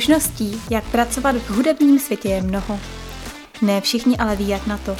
Možností, 0.00 0.60
jak 0.70 0.84
pracovat 0.84 1.36
v 1.36 1.50
hudebním 1.50 1.98
světě 1.98 2.28
je 2.28 2.42
mnoho. 2.42 2.80
Ne 3.62 3.80
všichni 3.80 4.16
ale 4.16 4.36
ví, 4.36 4.48
jak 4.48 4.66
na 4.66 4.78
to. 4.78 4.96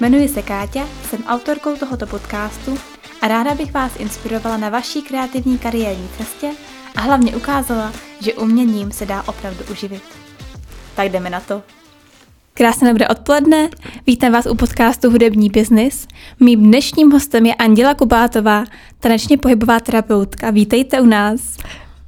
Jmenuji 0.00 0.28
se 0.28 0.42
Káťa, 0.42 0.86
jsem 1.10 1.24
autorkou 1.24 1.76
tohoto 1.76 2.06
podcastu 2.06 2.78
a 3.22 3.28
ráda 3.28 3.54
bych 3.54 3.72
vás 3.72 3.92
inspirovala 3.98 4.56
na 4.56 4.68
vaší 4.68 5.02
kreativní 5.02 5.58
kariérní 5.58 6.08
cestě 6.18 6.50
a 6.96 7.00
hlavně 7.00 7.36
ukázala, 7.36 7.92
že 8.20 8.34
uměním 8.34 8.92
se 8.92 9.06
dá 9.06 9.22
opravdu 9.22 9.64
uživit. 9.70 10.02
Tak 10.94 11.08
jdeme 11.08 11.30
na 11.30 11.40
to. 11.40 11.62
Krásné 12.54 12.88
dobré 12.88 13.08
odpoledne, 13.08 13.68
vítám 14.06 14.32
vás 14.32 14.46
u 14.46 14.54
podcastu 14.54 15.10
Hudební 15.10 15.50
biznis. 15.50 16.06
Mým 16.40 16.62
dnešním 16.62 17.10
hostem 17.10 17.46
je 17.46 17.54
Anděla 17.54 17.94
Kubátová, 17.94 18.64
tanečně 19.00 19.38
pohybová 19.38 19.80
terapeutka. 19.80 20.50
Vítejte 20.50 21.00
u 21.00 21.06
nás. 21.06 21.56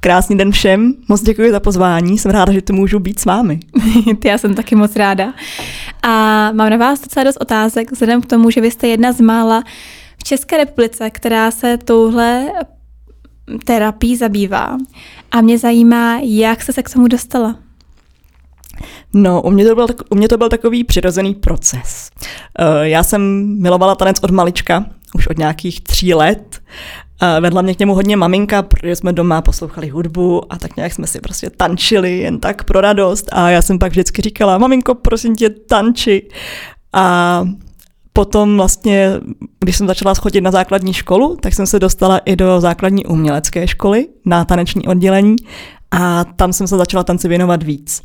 Krásný 0.05 0.37
den 0.37 0.51
všem, 0.51 0.93
moc 1.07 1.21
děkuji 1.21 1.51
za 1.51 1.59
pozvání, 1.59 2.17
jsem 2.17 2.31
ráda, 2.31 2.53
že 2.53 2.61
tu 2.61 2.73
můžu 2.73 2.99
být 2.99 3.19
s 3.19 3.25
vámi. 3.25 3.59
Já 4.25 4.37
jsem 4.37 4.55
taky 4.55 4.75
moc 4.75 4.95
ráda. 4.95 5.33
A 6.03 6.09
mám 6.51 6.69
na 6.69 6.77
vás 6.77 7.01
docela 7.01 7.23
dost 7.23 7.37
otázek, 7.41 7.91
vzhledem 7.91 8.21
k 8.21 8.25
tomu, 8.25 8.49
že 8.49 8.61
vy 8.61 8.71
jste 8.71 8.87
jedna 8.87 9.11
z 9.11 9.21
mála 9.21 9.63
v 10.17 10.23
České 10.23 10.57
republice, 10.57 11.09
která 11.09 11.51
se 11.51 11.77
touhle 11.77 12.51
terapii 13.63 14.17
zabývá. 14.17 14.77
A 15.31 15.41
mě 15.41 15.57
zajímá, 15.57 16.19
jak 16.23 16.61
jste 16.61 16.73
se 16.73 16.83
k 16.83 16.89
tomu 16.89 17.07
dostala. 17.07 17.59
No, 19.13 19.41
u 19.41 19.49
mě, 19.51 19.65
to 19.65 19.75
byl, 19.75 19.87
u 20.09 20.15
mě 20.15 20.27
to 20.27 20.37
byl 20.37 20.49
takový 20.49 20.83
přirozený 20.83 21.35
proces. 21.35 22.11
Eh, 22.59 22.89
já 22.89 23.03
jsem 23.03 23.21
milovala 23.61 23.95
tanec 23.95 24.17
od 24.21 24.31
malička, 24.31 24.85
už 25.15 25.27
od 25.27 25.37
nějakých 25.37 25.81
tří 25.81 26.13
let. 26.13 26.61
Vedla 27.39 27.61
mě 27.61 27.75
k 27.75 27.79
němu 27.79 27.95
hodně 27.95 28.17
maminka, 28.17 28.61
protože 28.61 28.95
jsme 28.95 29.13
doma 29.13 29.41
poslouchali 29.41 29.89
hudbu 29.89 30.53
a 30.53 30.57
tak 30.57 30.75
nějak 30.75 30.93
jsme 30.93 31.07
si 31.07 31.21
prostě 31.21 31.49
tančili 31.49 32.17
jen 32.17 32.39
tak 32.39 32.63
pro 32.63 32.81
radost 32.81 33.29
a 33.31 33.49
já 33.49 33.61
jsem 33.61 33.79
pak 33.79 33.91
vždycky 33.91 34.21
říkala, 34.21 34.57
maminko, 34.57 34.95
prosím 34.95 35.35
tě, 35.35 35.49
tanči. 35.49 36.29
A 36.93 37.45
potom 38.13 38.57
vlastně, 38.57 39.11
když 39.59 39.77
jsem 39.77 39.87
začala 39.87 40.15
schodit 40.15 40.43
na 40.43 40.51
základní 40.51 40.93
školu, 40.93 41.37
tak 41.41 41.53
jsem 41.53 41.67
se 41.67 41.79
dostala 41.79 42.17
i 42.17 42.35
do 42.35 42.61
základní 42.61 43.05
umělecké 43.05 43.67
školy 43.67 44.07
na 44.25 44.45
taneční 44.45 44.87
oddělení 44.87 45.35
a 45.91 46.23
tam 46.23 46.53
jsem 46.53 46.67
se 46.67 46.77
začala 46.77 47.03
tanci 47.03 47.27
věnovat 47.27 47.63
víc. 47.63 48.03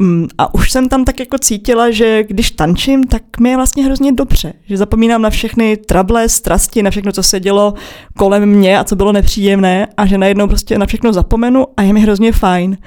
Mm, 0.00 0.28
a 0.38 0.54
už 0.54 0.70
jsem 0.70 0.88
tam 0.88 1.04
tak 1.04 1.20
jako 1.20 1.38
cítila, 1.38 1.90
že 1.90 2.24
když 2.28 2.50
tančím, 2.50 3.04
tak 3.04 3.22
mi 3.40 3.48
je 3.50 3.56
vlastně 3.56 3.84
hrozně 3.84 4.12
dobře. 4.12 4.52
Že 4.66 4.76
zapomínám 4.76 5.22
na 5.22 5.30
všechny 5.30 5.76
trable, 5.76 6.28
strasti, 6.28 6.82
na 6.82 6.90
všechno, 6.90 7.12
co 7.12 7.22
se 7.22 7.40
dělo 7.40 7.74
kolem 8.16 8.46
mě 8.46 8.78
a 8.78 8.84
co 8.84 8.96
bylo 8.96 9.12
nepříjemné 9.12 9.88
a 9.96 10.06
že 10.06 10.18
najednou 10.18 10.48
prostě 10.48 10.78
na 10.78 10.86
všechno 10.86 11.12
zapomenu 11.12 11.66
a 11.76 11.82
je 11.82 11.92
mi 11.92 12.00
hrozně 12.00 12.32
fajn. 12.32 12.78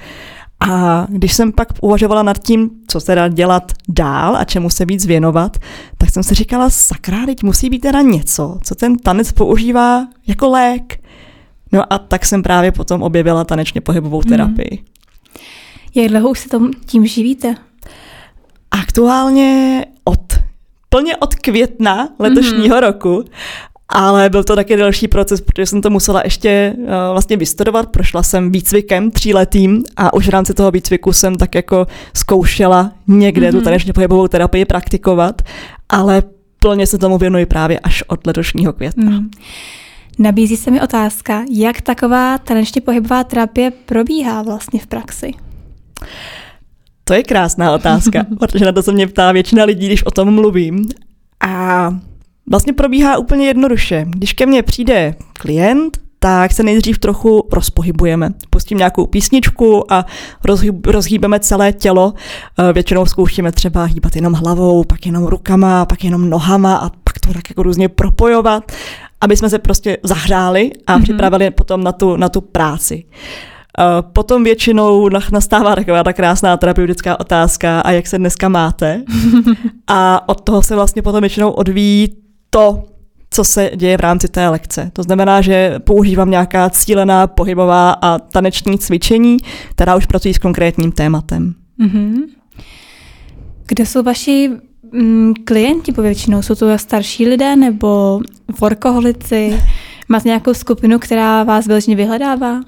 A 0.60 1.06
když 1.10 1.32
jsem 1.32 1.52
pak 1.52 1.68
uvažovala 1.80 2.22
nad 2.22 2.38
tím, 2.38 2.70
co 2.88 3.00
teda 3.00 3.28
dělat 3.28 3.72
dál 3.88 4.36
a 4.36 4.44
čemu 4.44 4.70
se 4.70 4.84
víc 4.84 5.06
věnovat, 5.06 5.56
tak 5.98 6.10
jsem 6.10 6.22
si 6.22 6.34
říkala, 6.34 6.70
sakra, 6.70 7.26
teď 7.26 7.42
musí 7.42 7.70
být 7.70 7.78
teda 7.78 8.00
něco, 8.02 8.58
co 8.62 8.74
ten 8.74 8.96
tanec 8.96 9.32
používá 9.32 10.06
jako 10.26 10.48
lék. 10.48 11.00
No 11.72 11.92
a 11.92 11.98
tak 11.98 12.26
jsem 12.26 12.42
právě 12.42 12.72
potom 12.72 13.02
objevila 13.02 13.44
tanečně 13.44 13.80
pohybovou 13.80 14.20
hmm. 14.20 14.28
terapii. 14.28 14.70
Hmm. 14.70 14.86
Jak 15.94 16.08
dlouho 16.08 16.30
už 16.30 16.38
se 16.38 16.48
tom, 16.48 16.70
tím 16.86 17.06
živíte? 17.06 17.54
Aktuálně 18.70 19.84
od 20.04 20.20
plně 20.88 21.16
od 21.16 21.34
května 21.34 22.08
letošního 22.18 22.76
mm-hmm. 22.76 22.80
roku, 22.80 23.24
ale 23.88 24.30
byl 24.30 24.44
to 24.44 24.56
taky 24.56 24.76
další 24.76 25.08
proces, 25.08 25.40
protože 25.40 25.66
jsem 25.66 25.82
to 25.82 25.90
musela 25.90 26.20
ještě 26.24 26.74
uh, 26.76 26.84
vlastně 27.12 27.36
vystudovat. 27.36 27.88
Prošla 27.88 28.22
jsem 28.22 28.52
výcvikem 28.52 29.10
tříletým 29.10 29.84
a 29.96 30.14
už 30.14 30.26
v 30.26 30.30
rámci 30.30 30.54
toho 30.54 30.70
výcviku 30.70 31.12
jsem 31.12 31.36
tak 31.36 31.54
jako 31.54 31.86
zkoušela 32.14 32.92
někde 33.06 33.46
mm-hmm. 33.46 33.50
tu 33.50 33.56
mhm. 33.56 33.64
tanečně 33.64 33.92
pohybovou 33.92 34.28
terapii 34.28 34.64
praktikovat, 34.64 35.42
ale 35.88 36.22
plně 36.60 36.86
se 36.86 36.98
tomu 36.98 37.18
věnuji 37.18 37.46
právě 37.46 37.78
až 37.78 38.02
od 38.06 38.26
letošního 38.26 38.72
května. 38.72 39.10
Mm. 39.10 39.30
Nabízí 40.18 40.56
se 40.56 40.70
mi 40.70 40.80
otázka, 40.80 41.44
jak 41.50 41.80
taková 41.80 42.38
tanečně 42.38 42.80
pohybová 42.80 43.24
terapie 43.24 43.70
probíhá 43.70 44.42
vlastně 44.42 44.80
v 44.80 44.86
praxi? 44.86 45.34
To 47.04 47.14
je 47.14 47.22
krásná 47.22 47.72
otázka, 47.72 48.26
protože 48.38 48.64
na 48.64 48.72
to 48.72 48.82
se 48.82 48.92
mě 48.92 49.06
ptá 49.06 49.32
většina 49.32 49.64
lidí, 49.64 49.86
když 49.86 50.06
o 50.06 50.10
tom 50.10 50.34
mluvím. 50.34 50.88
A 51.40 51.90
vlastně 52.50 52.72
probíhá 52.72 53.18
úplně 53.18 53.46
jednoduše. 53.46 54.04
Když 54.08 54.32
ke 54.32 54.46
mně 54.46 54.62
přijde 54.62 55.14
klient, 55.32 55.98
tak 56.18 56.52
se 56.52 56.62
nejdřív 56.62 56.98
trochu 56.98 57.48
rozpohybujeme. 57.52 58.30
Pustím 58.50 58.78
nějakou 58.78 59.06
písničku 59.06 59.92
a 59.92 60.06
rozhýb, 60.44 60.86
rozhýbeme 60.86 61.40
celé 61.40 61.72
tělo. 61.72 62.14
Eh, 62.58 62.72
většinou 62.72 63.06
zkoušíme 63.06 63.52
třeba 63.52 63.84
hýbat 63.84 64.16
jenom 64.16 64.32
hlavou, 64.32 64.84
pak 64.84 65.06
jenom 65.06 65.26
rukama, 65.26 65.86
pak 65.86 66.04
jenom 66.04 66.30
nohama 66.30 66.76
a 66.76 66.88
pak 66.88 67.18
to 67.20 67.32
tak 67.32 67.50
jako 67.50 67.62
různě 67.62 67.88
propojovat, 67.88 68.72
aby 69.20 69.36
jsme 69.36 69.50
se 69.50 69.58
prostě 69.58 69.98
zahřáli 70.02 70.70
a 70.86 70.98
mm-hmm. 70.98 71.02
připravili 71.02 71.50
potom 71.50 71.84
na 71.84 71.92
tu, 71.92 72.16
na 72.16 72.28
tu 72.28 72.40
práci. 72.40 73.04
Potom 74.02 74.44
většinou 74.44 75.08
nastává 75.32 75.74
taková 75.74 76.04
ta 76.04 76.12
krásná 76.12 76.56
terapeutická 76.56 77.20
otázka, 77.20 77.80
a 77.80 77.90
jak 77.90 78.06
se 78.06 78.18
dneska 78.18 78.48
máte? 78.48 79.02
A 79.86 80.28
od 80.28 80.40
toho 80.40 80.62
se 80.62 80.74
vlastně 80.74 81.02
potom 81.02 81.20
většinou 81.20 81.50
odvíjí 81.50 82.08
to, 82.50 82.82
co 83.30 83.44
se 83.44 83.70
děje 83.76 83.96
v 83.96 84.00
rámci 84.00 84.28
té 84.28 84.48
lekce. 84.48 84.90
To 84.92 85.02
znamená, 85.02 85.40
že 85.40 85.78
používám 85.78 86.30
nějaká 86.30 86.70
cílená 86.70 87.26
pohybová 87.26 87.92
a 87.92 88.18
taneční 88.18 88.78
cvičení, 88.78 89.36
která 89.70 89.96
už 89.96 90.06
pracují 90.06 90.34
s 90.34 90.38
konkrétním 90.38 90.92
tématem. 90.92 91.54
Mm-hmm. 91.80 92.22
Kdo 93.66 93.86
jsou 93.86 94.02
vaši 94.02 94.50
mm, 94.92 95.34
klienti 95.44 95.92
povětšinou? 95.92 96.42
Jsou 96.42 96.54
to 96.54 96.78
starší 96.78 97.28
lidé 97.28 97.56
nebo 97.56 98.20
workoholici? 98.60 99.60
Máte 100.08 100.28
nějakou 100.28 100.54
skupinu, 100.54 100.98
která 100.98 101.44
vás 101.44 101.66
vyloženě 101.66 101.96
vyhledává? 101.96 102.60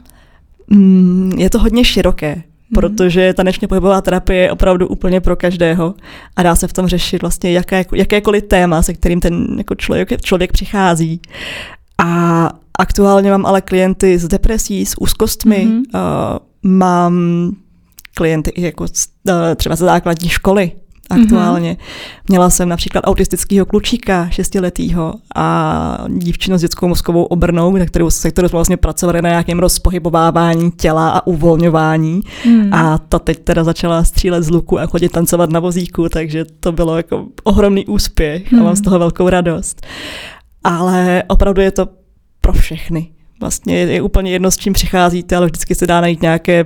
Mm, 0.71 1.33
je 1.39 1.51
to 1.51 1.59
hodně 1.59 1.85
široké, 1.85 2.35
mm. 2.35 2.43
protože 2.75 3.35
tanečně 3.35 3.69
pohybová 3.69 4.01
terapie 4.01 4.43
je 4.43 4.53
opravdu 4.53 4.89
úplně 4.89 5.21
pro 5.21 5.37
každého 5.37 5.95
a 6.37 6.43
dá 6.43 6.57
se 6.57 6.69
v 6.69 6.73
tom 6.73 6.87
řešit 6.87 7.23
vlastně 7.23 7.53
jaké, 7.53 7.85
jakékoliv 7.95 8.45
téma, 8.45 8.83
se 8.83 8.95
kterým 8.95 9.21
ten 9.21 9.47
jako 9.59 9.75
člověk, 9.75 10.21
člověk 10.23 10.53
přichází. 10.53 11.21
A 11.99 12.51
aktuálně 12.79 13.31
mám 13.31 13.47
ale 13.47 13.61
klienty 13.61 14.19
s 14.19 14.29
depresí, 14.29 14.87
s 14.87 15.01
úzkostmi, 15.01 15.67
mm-hmm. 15.67 15.83
uh, 15.95 16.39
mám 16.63 17.15
klienty 18.15 18.51
i 18.51 18.63
jako 18.63 18.85
uh, 18.85 19.35
třeba 19.57 19.77
ze 19.77 19.85
základní 19.85 20.29
školy, 20.29 20.73
aktuálně. 21.11 21.73
Mm-hmm. 21.73 22.29
Měla 22.29 22.51
jsem 22.51 22.69
například 22.69 23.05
autistického 23.05 23.67
klučíka, 23.67 24.29
šestiletýho 24.31 25.15
a 25.35 26.05
dívčinu 26.09 26.59
s 26.59 26.61
dětskou 26.61 26.89
mozkovou 26.89 27.25
obrnou, 27.25 27.79
se 27.79 27.87
kterou, 27.87 28.11
se 28.11 28.31
kterou 28.31 28.49
jsme 28.49 28.57
vlastně 28.57 28.77
pracovali 28.77 29.23
na 29.23 29.29
nějakém 29.29 29.59
rozpohybovávání 29.59 30.71
těla 30.71 31.11
a 31.11 31.27
uvolňování. 31.27 32.21
Mm. 32.47 32.75
A 32.75 32.99
ta 32.99 33.19
teď 33.19 33.39
teda 33.39 33.65
začala 33.65 34.05
střílet 34.05 34.43
z 34.43 34.51
luku 34.51 34.79
a 34.79 34.87
chodit 34.87 35.13
tancovat 35.13 35.51
na 35.51 35.61
vozíku, 35.61 36.09
takže 36.09 36.45
to 36.61 36.73
bylo 36.73 36.97
jako 36.97 37.27
ohromný 37.45 37.87
úspěch 37.87 38.53
mm. 38.53 38.61
a 38.61 38.63
mám 38.63 38.77
z 38.77 38.79
mhm. 38.79 38.85
toho 38.85 38.99
velkou 38.99 39.29
radost. 39.29 39.87
Ale 40.65 41.23
opravdu 41.29 41.63
je 41.63 41.71
to 41.71 41.89
pro 42.41 42.53
všechny. 42.53 43.09
Vlastně 43.41 43.77
je 43.77 44.03
úplně 44.03 44.31
jedno, 44.31 44.51
s 44.51 44.57
čím 44.57 44.73
přicházíte, 44.73 45.37
ale 45.37 45.47
vždycky 45.47 45.75
se 45.75 45.87
dá 45.87 46.01
najít 46.01 46.23
nějaké 46.23 46.65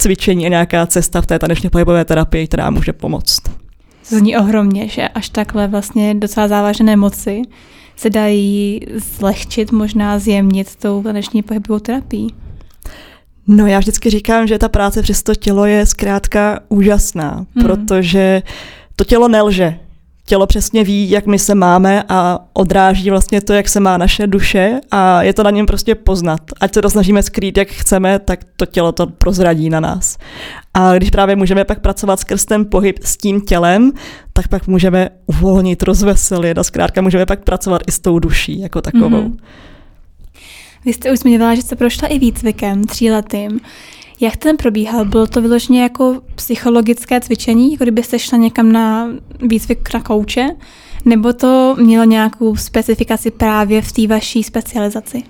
cvičení 0.00 0.46
a 0.46 0.48
nějaká 0.48 0.86
cesta 0.86 1.22
v 1.22 1.26
té 1.26 1.38
tanečně 1.38 1.70
pohybové 1.70 2.04
terapii, 2.04 2.46
která 2.46 2.70
může 2.70 2.92
pomoct 2.92 3.42
zní 4.10 4.36
ohromně, 4.36 4.88
že 4.88 5.08
až 5.08 5.28
takhle 5.28 5.68
vlastně 5.68 6.14
docela 6.14 6.48
závažné 6.48 6.96
moci 6.96 7.42
se 7.96 8.10
dají 8.10 8.80
zlehčit, 8.94 9.72
možná 9.72 10.18
zjemnit 10.18 10.76
tou 10.76 11.02
dnešní 11.02 11.42
pohybovou 11.42 11.78
terapií. 11.78 12.34
No 13.46 13.66
já 13.66 13.78
vždycky 13.78 14.10
říkám, 14.10 14.46
že 14.46 14.58
ta 14.58 14.68
práce 14.68 15.02
přes 15.02 15.22
to 15.22 15.34
tělo 15.34 15.66
je 15.66 15.86
zkrátka 15.86 16.60
úžasná, 16.68 17.46
hmm. 17.54 17.64
protože 17.64 18.42
to 18.96 19.04
tělo 19.04 19.28
nelže 19.28 19.78
tělo 20.30 20.46
přesně 20.46 20.84
ví, 20.84 21.10
jak 21.10 21.26
my 21.26 21.38
se 21.38 21.54
máme 21.54 22.04
a 22.08 22.38
odráží 22.52 23.10
vlastně 23.10 23.40
to, 23.40 23.52
jak 23.52 23.68
se 23.68 23.80
má 23.80 23.96
naše 23.96 24.26
duše 24.26 24.80
a 24.90 25.22
je 25.22 25.32
to 25.32 25.42
na 25.42 25.50
něm 25.50 25.66
prostě 25.66 25.94
poznat. 25.94 26.40
Ať 26.60 26.74
se 26.74 26.82
to 26.82 26.90
snažíme 26.90 27.22
skrýt, 27.22 27.58
jak 27.58 27.68
chceme, 27.68 28.18
tak 28.18 28.40
to 28.56 28.66
tělo 28.66 28.92
to 28.92 29.06
prozradí 29.06 29.70
na 29.70 29.80
nás. 29.80 30.18
A 30.74 30.96
když 30.96 31.10
právě 31.10 31.36
můžeme 31.36 31.64
pak 31.64 31.80
pracovat 31.80 32.20
skrz 32.20 32.44
ten 32.44 32.66
pohyb 32.70 32.98
s 33.02 33.16
tím 33.16 33.40
tělem, 33.40 33.92
tak 34.32 34.48
pak 34.48 34.66
můžeme 34.66 35.08
uvolnit, 35.26 35.82
rozveselit 35.82 36.58
a 36.58 36.64
zkrátka 36.64 37.02
můžeme 37.02 37.26
pak 37.26 37.44
pracovat 37.44 37.82
i 37.86 37.92
s 37.92 37.98
tou 37.98 38.18
duší 38.18 38.60
jako 38.60 38.82
takovou. 38.82 39.08
Mm-hmm. 39.08 39.36
Vy 40.84 40.92
jste 40.92 41.12
už 41.12 41.18
zmiňovala, 41.18 41.54
že 41.54 41.62
jste 41.62 41.76
prošla 41.76 42.08
i 42.08 42.18
výcvikem 42.18 42.84
tříletým. 42.84 43.60
Jak 44.20 44.36
ten 44.36 44.56
probíhal? 44.56 45.04
Bylo 45.04 45.26
to 45.26 45.42
vyloženě 45.42 45.82
jako 45.82 46.22
psychologické 46.34 47.20
cvičení, 47.20 47.72
jako 47.72 47.84
kdybyste 47.84 48.18
šla 48.18 48.38
někam 48.38 48.72
na 48.72 49.08
výcvik 49.40 49.94
na 49.94 50.00
kouče? 50.00 50.48
Nebo 51.04 51.32
to 51.32 51.76
mělo 51.78 52.04
nějakou 52.04 52.56
specifikaci 52.56 53.30
právě 53.30 53.82
v 53.82 53.92
té 53.92 54.06
vaší 54.06 54.42
specializaci? 54.42 55.22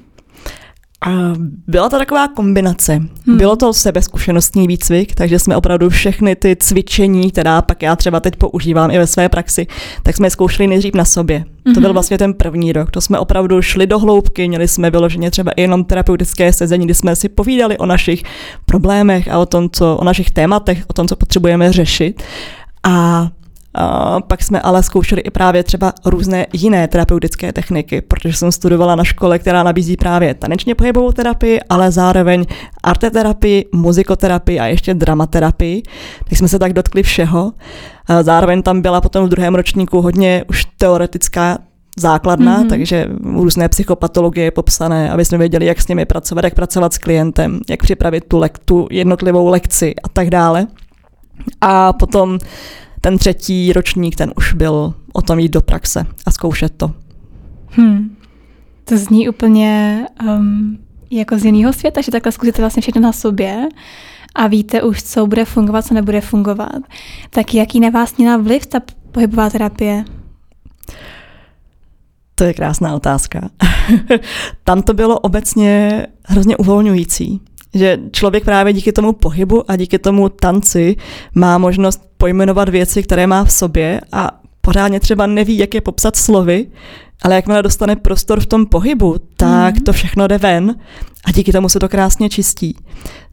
Byla 1.67 1.89
to 1.89 1.99
taková 1.99 2.29
kombinace. 2.29 2.93
Hmm. 3.27 3.37
Bylo 3.37 3.57
to 3.57 3.73
sebezkušenostní 3.73 4.67
výcvik, 4.67 5.15
takže 5.15 5.39
jsme 5.39 5.57
opravdu 5.57 5.89
všechny 5.89 6.37
ty 6.37 6.57
cvičení, 6.57 7.31
která 7.31 7.63
pak 7.63 7.83
já 7.83 7.97
třeba 7.97 8.21
teď 8.21 8.37
používám 8.37 8.91
i 8.91 8.99
ve 8.99 9.07
své 9.07 9.29
praxi, 9.29 9.67
tak 10.03 10.17
jsme 10.17 10.27
je 10.27 10.31
zkoušeli 10.31 10.67
nejdřív 10.67 10.95
na 10.95 11.05
sobě. 11.05 11.45
Hmm. 11.65 11.75
To 11.75 11.81
byl 11.81 11.89
mhm. 11.89 11.95
vlastně 11.95 12.19
ten 12.19 12.35
první 12.35 12.73
rok. 12.73 12.91
To 12.91 13.01
jsme 13.01 13.19
opravdu 13.19 13.63
šli 13.63 13.87
do 13.87 13.99
hloubky, 13.99 14.49
měli 14.49 14.69
jsme 14.69 14.91
vyloženě 14.91 15.31
třeba 15.31 15.53
i 15.53 15.61
jenom 15.61 15.85
terapeutické 15.85 16.53
sezení, 16.53 16.85
kdy 16.85 16.95
jsme 16.95 17.17
si 17.17 17.29
povídali 17.29 17.79
o 17.79 17.87
našich 17.87 18.23
problémech 18.67 19.29
a 19.29 19.39
o 19.39 19.47
tom, 19.47 19.71
co, 19.73 19.97
o 19.97 20.05
našich 20.05 20.31
tématech, 20.31 20.85
o 20.87 20.93
tom, 20.93 21.09
co 21.09 21.17
potřebujeme 21.17 21.73
řešit. 21.73 22.23
A 22.83 23.29
a 23.75 24.21
pak 24.21 24.43
jsme 24.43 24.61
ale 24.61 24.83
zkoušeli 24.83 25.21
i 25.21 25.31
právě 25.31 25.65
třeba 25.65 25.93
různé 26.05 26.47
jiné 26.53 26.89
terapeutické 26.89 27.53
techniky, 27.53 28.01
protože 28.01 28.35
jsem 28.35 28.53
studovala 28.53 28.95
na 28.97 29.05
škole, 29.05 29.39
která 29.39 29.63
nabízí 29.63 29.97
právě 29.97 30.35
tanečně 30.35 30.75
pohybovou 30.75 31.13
terapii, 31.13 31.61
ale 31.69 31.93
zároveň 31.93 32.45
arteterapii, 32.83 33.65
muzikoterapii 33.75 34.61
a 34.61 34.67
ještě 34.67 34.95
dramaterapii. 34.95 35.83
Tak 36.29 36.39
jsme 36.39 36.49
se 36.49 36.59
tak 36.59 36.73
dotkli 36.73 37.03
všeho. 37.03 37.53
A 38.07 38.23
zároveň 38.23 38.63
tam 38.63 38.81
byla 38.81 39.01
potom 39.01 39.27
v 39.27 39.29
druhém 39.29 39.55
ročníku 39.55 40.01
hodně 40.01 40.45
už 40.49 40.65
teoretická 40.79 41.59
základna, 41.99 42.63
mm-hmm. 42.63 42.69
takže 42.69 43.07
různé 43.35 43.69
psychopatologie 43.69 44.51
popsané, 44.51 45.11
aby 45.11 45.25
jsme 45.25 45.39
věděli, 45.39 45.67
jak 45.67 45.81
s 45.81 45.89
nimi 45.89 46.07
pracovat, 46.07 46.45
jak 46.45 46.55
pracovat 46.55 46.95
s 46.95 46.99
klientem, 46.99 47.61
jak 47.71 47.83
připravit 47.83 48.25
tu, 48.29 48.39
lek, 48.39 48.59
tu 48.59 48.87
jednotlivou 48.91 49.49
lekci 49.49 49.95
a 50.05 50.09
tak 50.09 50.31
dále. 50.31 50.67
A 51.61 51.93
potom 51.93 52.39
ten 53.01 53.19
třetí 53.19 53.73
ročník, 53.73 54.17
ten 54.17 54.33
už 54.37 54.53
byl 54.53 54.95
o 55.13 55.23
tom 55.23 55.39
jít 55.39 55.53
do 55.53 55.61
praxe 55.61 56.07
a 56.27 56.31
zkoušet 56.31 56.73
to. 56.77 56.93
Hmm. 57.69 58.17
To 58.85 58.97
zní 58.97 59.29
úplně 59.29 60.07
um, 60.29 60.79
jako 61.11 61.39
z 61.39 61.45
jiného 61.45 61.73
světa, 61.73 62.01
že 62.01 62.13
takhle 62.13 62.33
zkusíte 62.33 62.63
vlastně 62.63 62.81
všechno 62.83 63.01
na 63.01 63.13
sobě 63.13 63.69
a 64.35 64.47
víte 64.47 64.83
už, 64.83 65.03
co 65.03 65.27
bude 65.27 65.45
fungovat, 65.45 65.87
co 65.87 65.95
nebude 65.95 66.21
fungovat. 66.21 66.79
Tak 67.31 67.55
jaký 67.55 67.81
na 67.81 67.91
vás 67.91 68.17
měla 68.17 68.37
vliv 68.37 68.67
ta 68.67 68.81
pohybová 69.13 69.51
terapie? 69.51 70.05
To 72.35 72.45
je 72.45 72.55
krásná 72.55 72.95
otázka. 72.95 73.51
Tam 74.65 74.83
to 74.83 74.95
bylo 74.95 75.19
obecně 75.19 76.07
hrozně 76.25 76.57
uvolňující. 76.57 77.41
Že 77.75 77.99
člověk 78.13 78.45
právě 78.45 78.73
díky 78.73 78.93
tomu 78.93 79.13
pohybu 79.13 79.71
a 79.71 79.77
díky 79.77 79.99
tomu 79.99 80.29
tanci 80.29 80.97
má 81.35 81.59
možnost 81.59 82.03
pojmenovat 82.17 82.69
věci, 82.69 83.03
které 83.03 83.27
má 83.27 83.45
v 83.45 83.53
sobě 83.53 84.01
a 84.13 84.41
pořádně 84.61 85.01
třeba 85.01 85.27
neví, 85.27 85.59
jak 85.59 85.75
je 85.75 85.81
popsat 85.81 86.17
slovy, 86.17 86.67
ale 87.23 87.35
jakmile 87.35 87.63
dostane 87.63 87.97
prostor 87.97 88.41
v 88.41 88.47
tom 88.47 88.67
pohybu, 88.67 89.17
tak 89.37 89.75
mm. 89.75 89.85
to 89.85 89.93
všechno 89.93 90.27
jde 90.27 90.39
ven 90.39 90.75
a 91.25 91.33
díky 91.33 91.53
tomu 91.53 91.69
se 91.69 91.79
to 91.79 91.89
krásně 91.89 92.29
čistí. 92.29 92.77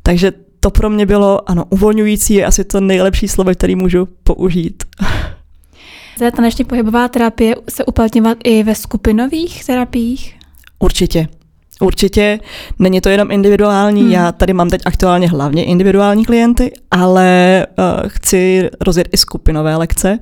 Takže 0.03 0.31
to 0.59 0.69
pro 0.69 0.89
mě 0.89 1.05
bylo, 1.05 1.49
ano, 1.49 1.65
uvolňující 1.69 2.33
je 2.33 2.45
asi 2.45 2.63
to 2.63 2.81
nejlepší 2.81 3.27
slovo, 3.27 3.51
který 3.51 3.75
můžu 3.75 4.07
použít. 4.23 4.83
Zde 6.17 6.31
taneční 6.31 6.65
pohybová 6.65 7.07
terapie 7.07 7.55
se 7.69 7.85
uplatňovat 7.85 8.37
i 8.43 8.63
ve 8.63 8.75
skupinových 8.75 9.65
terapiích? 9.65 10.35
Určitě. 10.79 11.27
Určitě 11.81 12.39
není 12.79 13.01
to 13.01 13.09
jenom 13.09 13.31
individuální, 13.31 14.01
hmm. 14.01 14.11
já 14.11 14.31
tady 14.31 14.53
mám 14.53 14.69
teď 14.69 14.81
aktuálně 14.85 15.29
hlavně 15.29 15.65
individuální 15.65 16.25
klienty, 16.25 16.71
ale 16.91 17.65
uh, 17.77 18.09
chci 18.09 18.69
rozjet 18.81 19.09
i 19.11 19.17
skupinové 19.17 19.75
lekce. 19.75 20.19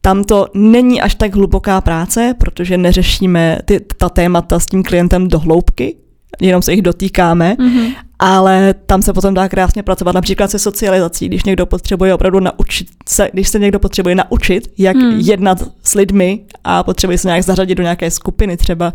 Tam 0.00 0.24
to 0.24 0.46
není 0.54 1.00
až 1.00 1.14
tak 1.14 1.34
hluboká 1.34 1.80
práce, 1.80 2.34
protože 2.38 2.78
neřešíme 2.78 3.58
ty, 3.64 3.80
ta 3.96 4.08
témata 4.08 4.58
s 4.58 4.66
tím 4.66 4.82
klientem 4.82 5.28
do 5.28 5.38
hloubky, 5.38 5.96
jenom 6.40 6.62
se 6.62 6.72
jich 6.72 6.82
dotýkáme, 6.82 7.56
mm-hmm. 7.58 7.94
ale 8.18 8.74
tam 8.86 9.02
se 9.02 9.12
potom 9.12 9.34
dá 9.34 9.48
krásně 9.48 9.82
pracovat 9.82 10.14
například 10.14 10.50
se 10.50 10.58
socializací, 10.58 11.28
když 11.28 11.44
někdo 11.44 11.66
potřebuje 11.66 12.14
opravdu 12.14 12.40
naučit 12.40 12.88
se, 13.08 13.30
když 13.32 13.48
se 13.48 13.58
někdo 13.58 13.78
potřebuje 13.78 14.14
naučit, 14.14 14.72
jak 14.78 14.96
mm. 14.96 15.20
jednat 15.20 15.64
s 15.82 15.94
lidmi 15.94 16.40
a 16.64 16.82
potřebuje 16.82 17.18
se 17.18 17.28
nějak 17.28 17.42
zařadit 17.42 17.74
do 17.74 17.82
nějaké 17.82 18.10
skupiny 18.10 18.56
třeba, 18.56 18.92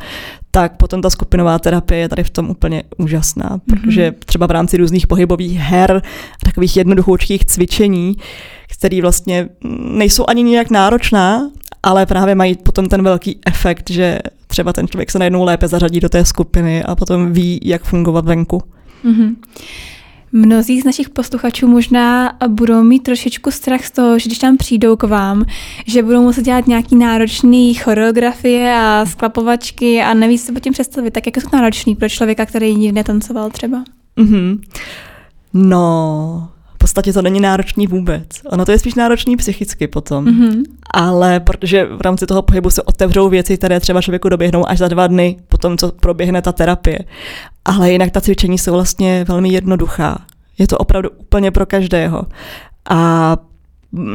tak 0.52 0.78
potom 0.78 1.02
ta 1.02 1.10
skupinová 1.10 1.60
terapie 1.60 2.00
je 2.00 2.10
tady 2.10 2.24
v 2.24 2.30
tom 2.30 2.50
úplně 2.50 2.84
úžasná, 2.98 3.62
protože 3.70 4.14
třeba 4.26 4.48
v 4.48 4.52
rámci 4.52 4.78
různých 4.78 5.08
pohybových 5.08 5.58
her, 5.58 6.02
takových 6.44 6.78
jednoduchoučkých 6.78 7.46
cvičení, 7.46 8.16
které 8.68 9.02
vlastně 9.02 9.50
nejsou 9.92 10.26
ani 10.28 10.44
nijak 10.44 10.70
náročná, 10.70 11.50
ale 11.84 12.06
právě 12.06 12.36
mají 12.36 12.56
potom 12.56 12.86
ten 12.86 13.04
velký 13.04 13.40
efekt, 13.46 13.90
že 13.90 14.20
třeba 14.48 14.74
ten 14.74 14.88
člověk 14.88 15.12
se 15.12 15.20
najednou 15.20 15.44
lépe 15.44 15.68
zařadí 15.68 16.00
do 16.00 16.10
té 16.10 16.26
skupiny 16.26 16.84
a 16.84 16.96
potom 16.96 17.34
ví, 17.34 17.60
jak 17.64 17.84
fungovat 17.84 18.26
venku. 18.26 18.64
Mm-hmm. 19.06 19.36
Mnozí 20.32 20.82
z 20.82 20.86
našich 20.86 21.10
posluchačů 21.10 21.68
možná 21.68 22.34
budou 22.48 22.84
mít 22.84 23.04
trošičku 23.04 23.52
strach 23.52 23.86
z 23.86 23.92
toho, 23.92 24.20
že 24.20 24.26
když 24.26 24.40
tam 24.40 24.58
přijdou 24.58 24.96
k 24.96 25.04
vám, 25.04 25.46
že 25.88 26.04
budou 26.04 26.22
muset 26.22 26.46
dělat 26.46 26.68
nějaký 26.68 26.96
náročný 26.96 27.74
choreografie 27.74 28.76
a 28.76 29.06
sklapovačky 29.06 30.02
a 30.02 30.14
neví 30.14 30.38
se 30.38 30.52
po 30.52 30.60
tím 30.60 30.74
představit. 30.74 31.12
Tak 31.12 31.26
jak 31.26 31.36
je 31.36 31.42
to 31.42 31.50
náročný 31.54 31.96
pro 31.96 32.10
člověka, 32.10 32.46
který 32.46 32.76
nikdy 32.76 32.92
netancoval 32.92 33.50
třeba? 33.50 33.84
Mm-hmm. 34.18 34.60
No, 35.54 36.50
podstatě 36.80 37.14
to 37.14 37.22
není 37.22 37.40
náročný 37.40 37.88
vůbec. 37.88 38.28
Ono 38.46 38.66
to 38.66 38.72
je 38.72 38.80
spíš 38.80 38.96
náročný 38.96 39.38
psychicky 39.38 39.88
potom. 39.88 40.26
Mm-hmm. 40.26 40.64
Ale 40.94 41.40
protože 41.40 41.86
v 41.86 42.02
rámci 42.02 42.26
toho 42.26 42.42
pohybu 42.42 42.70
se 42.70 42.84
otevřou 42.84 43.30
věci, 43.30 43.58
které 43.58 43.80
třeba 43.80 44.02
člověku 44.02 44.30
doběhnou 44.30 44.70
až 44.70 44.78
za 44.78 44.88
dva 44.88 45.08
dny, 45.08 45.38
potom 45.48 45.78
co 45.78 45.92
proběhne 45.92 46.42
ta 46.42 46.52
terapie. 46.52 47.00
Ale 47.70 47.92
jinak 47.92 48.12
ta 48.12 48.22
cvičení 48.22 48.58
jsou 48.58 48.74
vlastně 48.74 49.26
velmi 49.28 49.50
jednoduchá. 49.50 50.26
Je 50.58 50.68
to 50.68 50.78
opravdu 50.78 51.10
úplně 51.10 51.52
pro 51.52 51.66
každého. 51.66 52.24
A 52.90 53.38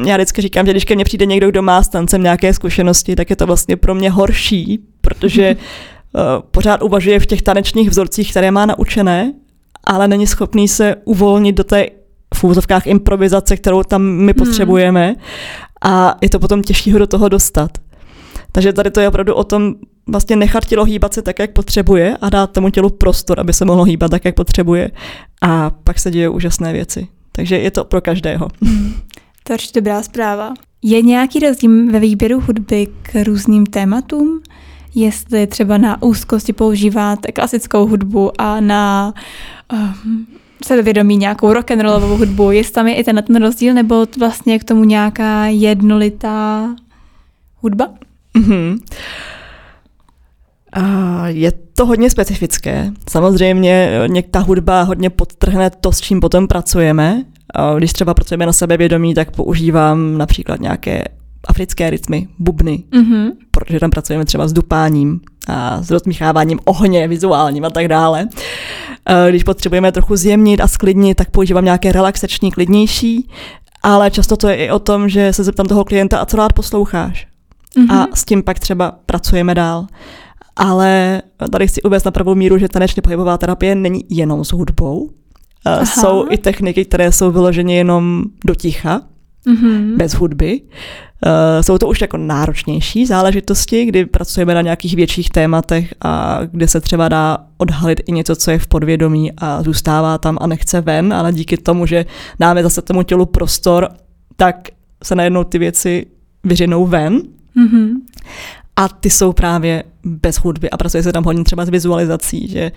já 0.05 0.15
vždycky 0.15 0.41
říkám, 0.41 0.65
že 0.65 0.71
když 0.71 0.85
ke 0.85 0.95
mně 0.95 1.05
přijde 1.05 1.25
někdo, 1.25 1.49
kdo 1.49 1.61
má 1.61 1.83
s 1.83 1.89
tancem 1.89 2.23
nějaké 2.23 2.53
zkušenosti, 2.53 3.15
tak 3.15 3.29
je 3.29 3.35
to 3.35 3.45
vlastně 3.45 3.77
pro 3.77 3.95
mě 3.95 4.11
horší, 4.11 4.79
protože 5.01 5.55
uh, 5.55 6.21
pořád 6.51 6.81
uvažuje 6.81 7.19
v 7.19 7.25
těch 7.25 7.41
tanečních 7.41 7.89
vzorcích, 7.89 8.31
které 8.31 8.51
má 8.51 8.65
naučené, 8.65 9.33
ale 9.83 10.07
není 10.07 10.27
schopný 10.27 10.67
se 10.67 10.95
uvolnit 11.05 11.55
do 11.55 11.63
té 11.63 11.85
v 12.33 12.43
úvozovkách 12.43 12.87
improvizace, 12.87 13.57
kterou 13.57 13.83
tam 13.83 14.01
my 14.01 14.33
hmm. 14.37 14.45
potřebujeme 14.45 15.15
a 15.81 16.15
je 16.21 16.29
to 16.29 16.39
potom 16.39 16.61
těžší 16.61 16.91
ho 16.91 16.99
do 16.99 17.07
toho 17.07 17.29
dostat. 17.29 17.71
Takže 18.51 18.73
tady 18.73 18.91
to 18.91 18.99
je 18.99 19.07
opravdu 19.07 19.33
o 19.33 19.43
tom 19.43 19.75
vlastně 20.07 20.35
nechat 20.35 20.65
tělo 20.65 20.85
hýbat 20.85 21.13
se 21.13 21.21
tak, 21.21 21.39
jak 21.39 21.51
potřebuje 21.51 22.17
a 22.21 22.29
dát 22.29 22.51
tomu 22.51 22.69
tělu 22.69 22.89
prostor, 22.89 23.39
aby 23.39 23.53
se 23.53 23.65
mohlo 23.65 23.83
hýbat 23.83 24.11
tak, 24.11 24.25
jak 24.25 24.35
potřebuje. 24.35 24.91
A 25.41 25.69
pak 25.69 25.99
se 25.99 26.11
dějí 26.11 26.27
úžasné 26.27 26.73
věci. 26.73 27.07
Takže 27.31 27.57
je 27.57 27.71
to 27.71 27.83
pro 27.83 28.01
každého. 28.01 28.47
Hmm. 28.61 28.93
To 29.43 29.53
je 29.53 29.55
určitě 29.55 29.81
dobrá 29.81 30.03
zpráva. 30.03 30.53
Je 30.81 31.01
nějaký 31.01 31.39
rozdíl 31.39 31.91
ve 31.91 31.99
výběru 31.99 32.39
hudby 32.41 32.87
k 33.01 33.23
různým 33.23 33.65
tématům? 33.65 34.41
Jestli 34.95 35.47
třeba 35.47 35.77
na 35.77 36.03
úzkosti 36.03 36.53
používáte 36.53 37.31
klasickou 37.31 37.87
hudbu 37.87 38.41
a 38.41 38.59
na 38.59 39.13
um, 39.73 40.27
sebevědomí, 40.65 41.17
nějakou 41.17 41.53
rock 41.53 41.71
and 41.71 41.81
rollovou 41.81 42.17
hudbu, 42.17 42.51
jestli 42.51 42.73
tam 42.73 42.87
je 42.87 42.95
i 42.95 43.03
ten, 43.03 43.23
ten 43.27 43.35
rozdíl, 43.43 43.73
nebo 43.73 44.05
vlastně 44.19 44.59
k 44.59 44.63
tomu 44.63 44.83
nějaká 44.83 45.45
jednolitá 45.45 46.69
hudba? 47.61 47.89
Mm-hmm. 48.35 48.79
Je 51.25 51.51
to 51.75 51.85
hodně 51.85 52.09
specifické. 52.09 52.91
Samozřejmě 53.09 53.89
některá 54.07 54.43
hudba 54.43 54.81
hodně 54.81 55.09
podtrhne 55.09 55.69
to, 55.69 55.91
s 55.91 56.01
čím 56.01 56.19
potom 56.19 56.47
pracujeme. 56.47 57.23
Když 57.77 57.93
třeba 57.93 58.13
pracujeme 58.13 58.45
na 58.45 58.53
sebevědomí, 58.53 59.13
tak 59.13 59.31
používám 59.31 60.17
například 60.17 60.59
nějaké 60.59 61.03
africké 61.47 61.89
rytmy, 61.89 62.27
bubny, 62.39 62.83
mm-hmm. 62.91 63.31
protože 63.51 63.79
tam 63.79 63.89
pracujeme 63.89 64.25
třeba 64.25 64.47
s 64.47 64.53
dupáním 64.53 65.19
a 65.47 65.83
s 65.83 65.91
rozmícháváním 65.91 66.59
ohně 66.65 67.07
vizuálním 67.07 67.65
a 67.65 67.69
tak 67.69 67.87
dále. 67.87 68.27
Eh, 69.09 69.29
když 69.29 69.43
potřebujeme 69.43 69.91
trochu 69.91 70.15
zjemnit 70.15 70.61
a 70.61 70.67
sklidnit, 70.67 71.17
tak 71.17 71.29
používám 71.29 71.65
nějaké 71.65 71.91
relaxační, 71.91 72.51
klidnější, 72.51 73.29
ale 73.83 74.11
často 74.11 74.37
to 74.37 74.47
je 74.47 74.55
i 74.55 74.71
o 74.71 74.79
tom, 74.79 75.09
že 75.09 75.33
se 75.33 75.43
zeptám 75.43 75.65
toho 75.65 75.83
klienta, 75.83 76.17
a 76.17 76.25
co 76.25 76.37
rád 76.37 76.53
posloucháš. 76.53 77.27
Mm-hmm. 77.77 78.01
A 78.01 78.07
s 78.15 78.25
tím 78.25 78.43
pak 78.43 78.59
třeba 78.59 78.95
pracujeme 79.05 79.55
dál. 79.55 79.87
Ale 80.55 81.21
tady 81.51 81.67
chci 81.67 81.81
uvést 81.81 82.03
na 82.03 82.11
pravou 82.11 82.35
míru, 82.35 82.57
že 82.57 82.69
taneční 82.69 83.01
pohybová 83.01 83.37
terapie 83.37 83.75
není 83.75 84.05
jenom 84.09 84.45
s 84.45 84.53
hudbou. 84.53 85.09
Eh, 85.65 85.69
Aha. 85.71 85.85
Jsou 85.85 86.25
i 86.29 86.37
techniky, 86.37 86.85
které 86.85 87.11
jsou 87.11 87.31
vyloženě 87.31 87.77
jenom 87.77 88.23
do 88.45 88.55
ticha, 88.55 89.01
mm-hmm. 89.47 89.97
bez 89.97 90.13
hudby. 90.13 90.61
Uh, 91.25 91.61
jsou 91.61 91.77
to 91.77 91.87
už 91.87 92.01
jako 92.01 92.17
náročnější 92.17 93.05
záležitosti, 93.05 93.85
kdy 93.85 94.05
pracujeme 94.05 94.53
na 94.53 94.61
nějakých 94.61 94.95
větších 94.95 95.29
tématech 95.29 95.93
a 96.01 96.39
kde 96.51 96.67
se 96.67 96.81
třeba 96.81 97.09
dá 97.09 97.37
odhalit 97.57 98.01
i 98.05 98.11
něco, 98.11 98.35
co 98.35 98.51
je 98.51 98.59
v 98.59 98.67
podvědomí 98.67 99.31
a 99.37 99.63
zůstává 99.63 100.17
tam 100.17 100.37
a 100.41 100.47
nechce 100.47 100.81
ven, 100.81 101.13
ale 101.13 101.33
díky 101.33 101.57
tomu, 101.57 101.85
že 101.85 102.05
dáme 102.39 102.63
zase 102.63 102.81
tomu 102.81 103.03
tělu 103.03 103.25
prostor, 103.25 103.89
tak 104.35 104.69
se 105.03 105.15
najednou 105.15 105.43
ty 105.43 105.57
věci 105.57 106.05
vyřinou 106.43 106.85
ven. 106.85 107.21
Mm-hmm. 107.57 107.89
A 108.75 108.89
ty 108.89 109.09
jsou 109.09 109.33
právě 109.33 109.83
bez 110.03 110.35
hudby 110.35 110.69
a 110.69 110.77
pracuje 110.77 111.03
se 111.03 111.13
tam 111.13 111.23
hodně 111.23 111.43
třeba 111.43 111.65
s 111.65 111.69
vizualizací, 111.69 112.47
že 112.47 112.71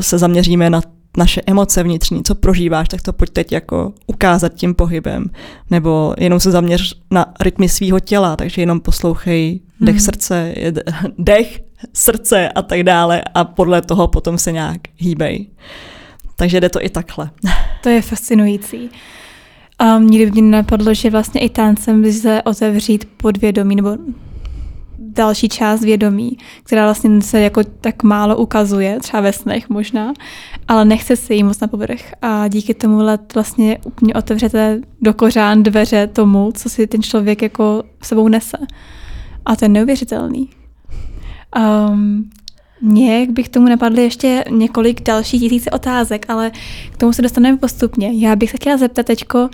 se 0.00 0.18
zaměříme 0.18 0.70
na 0.70 0.82
naše 1.16 1.40
emoce 1.46 1.82
vnitřní, 1.82 2.22
co 2.22 2.34
prožíváš, 2.34 2.88
tak 2.88 3.02
to 3.02 3.12
pojď 3.12 3.30
teď 3.30 3.52
jako 3.52 3.92
ukázat 4.06 4.54
tím 4.54 4.74
pohybem. 4.74 5.30
Nebo 5.70 6.14
jenom 6.18 6.40
se 6.40 6.50
zaměř 6.50 7.00
na 7.10 7.26
rytmy 7.40 7.68
svého 7.68 8.00
těla, 8.00 8.36
takže 8.36 8.62
jenom 8.62 8.80
poslouchej 8.80 9.60
dech 9.80 9.94
hmm. 9.94 10.04
srdce, 10.04 10.54
dech, 11.18 11.60
srdce 11.92 12.48
a 12.48 12.62
tak 12.62 12.82
dále 12.82 13.22
a 13.34 13.44
podle 13.44 13.82
toho 13.82 14.08
potom 14.08 14.38
se 14.38 14.52
nějak 14.52 14.80
hýbej. 14.96 15.46
Takže 16.36 16.60
jde 16.60 16.68
to 16.68 16.84
i 16.84 16.88
takhle. 16.88 17.30
To 17.82 17.88
je 17.88 18.02
fascinující. 18.02 18.90
A 19.78 19.98
nikdy 19.98 20.30
by 20.30 20.42
mě 20.42 20.50
napadlo, 20.50 20.94
že 20.94 21.10
vlastně 21.10 21.40
i 21.40 21.48
tancem 21.48 22.02
by 22.02 22.12
se 22.12 22.42
otevřít 22.42 23.08
podvědomí 23.16 23.76
nebo 23.76 23.96
další 25.08 25.48
část 25.48 25.80
vědomí, 25.80 26.38
která 26.62 26.84
vlastně 26.84 27.22
se 27.22 27.40
jako 27.40 27.64
tak 27.80 28.02
málo 28.02 28.36
ukazuje, 28.36 29.00
třeba 29.00 29.20
ve 29.20 29.32
snech 29.32 29.68
možná, 29.68 30.12
ale 30.68 30.84
nechce 30.84 31.16
se 31.16 31.34
jí 31.34 31.42
moc 31.42 31.60
na 31.60 31.68
povrch 31.68 32.12
a 32.22 32.48
díky 32.48 32.74
tomu 32.74 32.98
vlastně 33.34 33.78
úplně 33.84 34.14
otevřete 34.14 34.80
do 35.00 35.14
kořán 35.14 35.62
dveře 35.62 36.06
tomu, 36.06 36.52
co 36.54 36.68
si 36.68 36.86
ten 36.86 37.02
člověk 37.02 37.42
jako 37.42 37.82
sebou 38.02 38.28
nese. 38.28 38.58
A 39.44 39.56
to 39.56 39.64
je 39.64 39.68
neuvěřitelný. 39.68 40.48
Um, 41.88 42.30
mně 42.82 43.26
bych 43.30 43.48
tomu 43.48 43.68
napadly 43.68 44.02
ještě 44.02 44.44
několik 44.50 45.02
dalších 45.02 45.40
tisíce 45.40 45.70
otázek, 45.70 46.26
ale 46.28 46.50
k 46.92 46.96
tomu 46.96 47.12
se 47.12 47.22
dostaneme 47.22 47.58
postupně. 47.58 48.12
Já 48.12 48.36
bych 48.36 48.50
se 48.50 48.56
chtěla 48.56 48.76
zeptat 48.76 49.06
teďko 49.06 49.48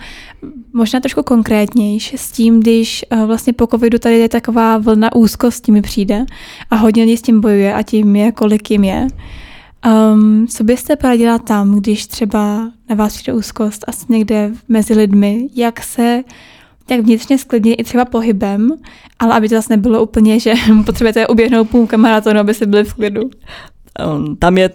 možná 0.73 0.99
trošku 0.99 1.23
konkrétnější 1.23 2.17
s 2.17 2.31
tím, 2.31 2.59
když 2.59 3.05
uh, 3.11 3.23
vlastně 3.23 3.53
po 3.53 3.67
covidu 3.67 3.99
tady 3.99 4.19
je 4.19 4.29
taková 4.29 4.77
vlna 4.77 5.15
úzkosti 5.15 5.71
mi 5.71 5.81
přijde 5.81 6.25
a 6.69 6.75
hodně 6.75 7.03
lidí 7.03 7.17
s 7.17 7.21
tím 7.21 7.41
bojuje 7.41 7.73
a 7.73 7.83
tím 7.83 8.15
je, 8.15 8.31
kolik 8.31 8.71
jim 8.71 8.83
je. 8.83 9.07
Um, 10.13 10.47
co 10.47 10.63
byste 10.63 10.95
poradila 10.95 11.37
tam, 11.37 11.79
když 11.79 12.07
třeba 12.07 12.71
na 12.89 12.95
vás 12.95 13.17
přijde 13.17 13.33
úzkost 13.33 13.85
asi 13.87 14.05
někde 14.09 14.51
mezi 14.67 14.93
lidmi, 14.93 15.49
jak 15.55 15.83
se 15.83 16.23
jak 16.91 17.01
vnitřně 17.01 17.37
sklidnit 17.37 17.79
i 17.79 17.83
třeba 17.83 18.05
pohybem, 18.05 18.71
ale 19.19 19.33
aby 19.33 19.49
to 19.49 19.55
zase 19.55 19.73
nebylo 19.73 20.03
úplně, 20.03 20.39
že 20.39 20.53
potřebujete 20.85 21.27
uběhnout 21.27 21.69
půlka 21.69 21.97
maratonu, 21.97 22.39
aby 22.39 22.53
se 22.53 22.65
byli 22.65 22.83
v 22.83 22.93
klidu. 22.93 23.29
Um, 24.15 24.35
tam 24.35 24.57
je 24.57 24.69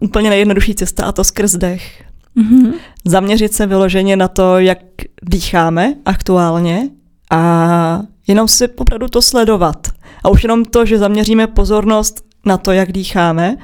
úplně 0.00 0.30
nejjednodušší 0.30 0.74
cesta 0.74 1.04
a 1.04 1.12
to 1.12 1.24
skrz 1.24 1.52
dech. 1.52 2.04
Mm-hmm. 2.36 2.72
Zaměřit 3.04 3.54
se 3.54 3.66
vyloženě 3.66 4.16
na 4.16 4.28
to, 4.28 4.58
jak 4.58 4.78
dýcháme 5.22 5.94
aktuálně 6.04 6.88
a 7.30 8.00
jenom 8.26 8.48
si 8.48 8.68
opravdu 8.68 9.08
to 9.08 9.22
sledovat. 9.22 9.88
A 10.24 10.28
už 10.28 10.42
jenom 10.42 10.64
to, 10.64 10.86
že 10.86 10.98
zaměříme 10.98 11.46
pozornost 11.46 12.24
na 12.46 12.56
to, 12.56 12.72
jak 12.72 12.92
dýcháme, 12.92 13.56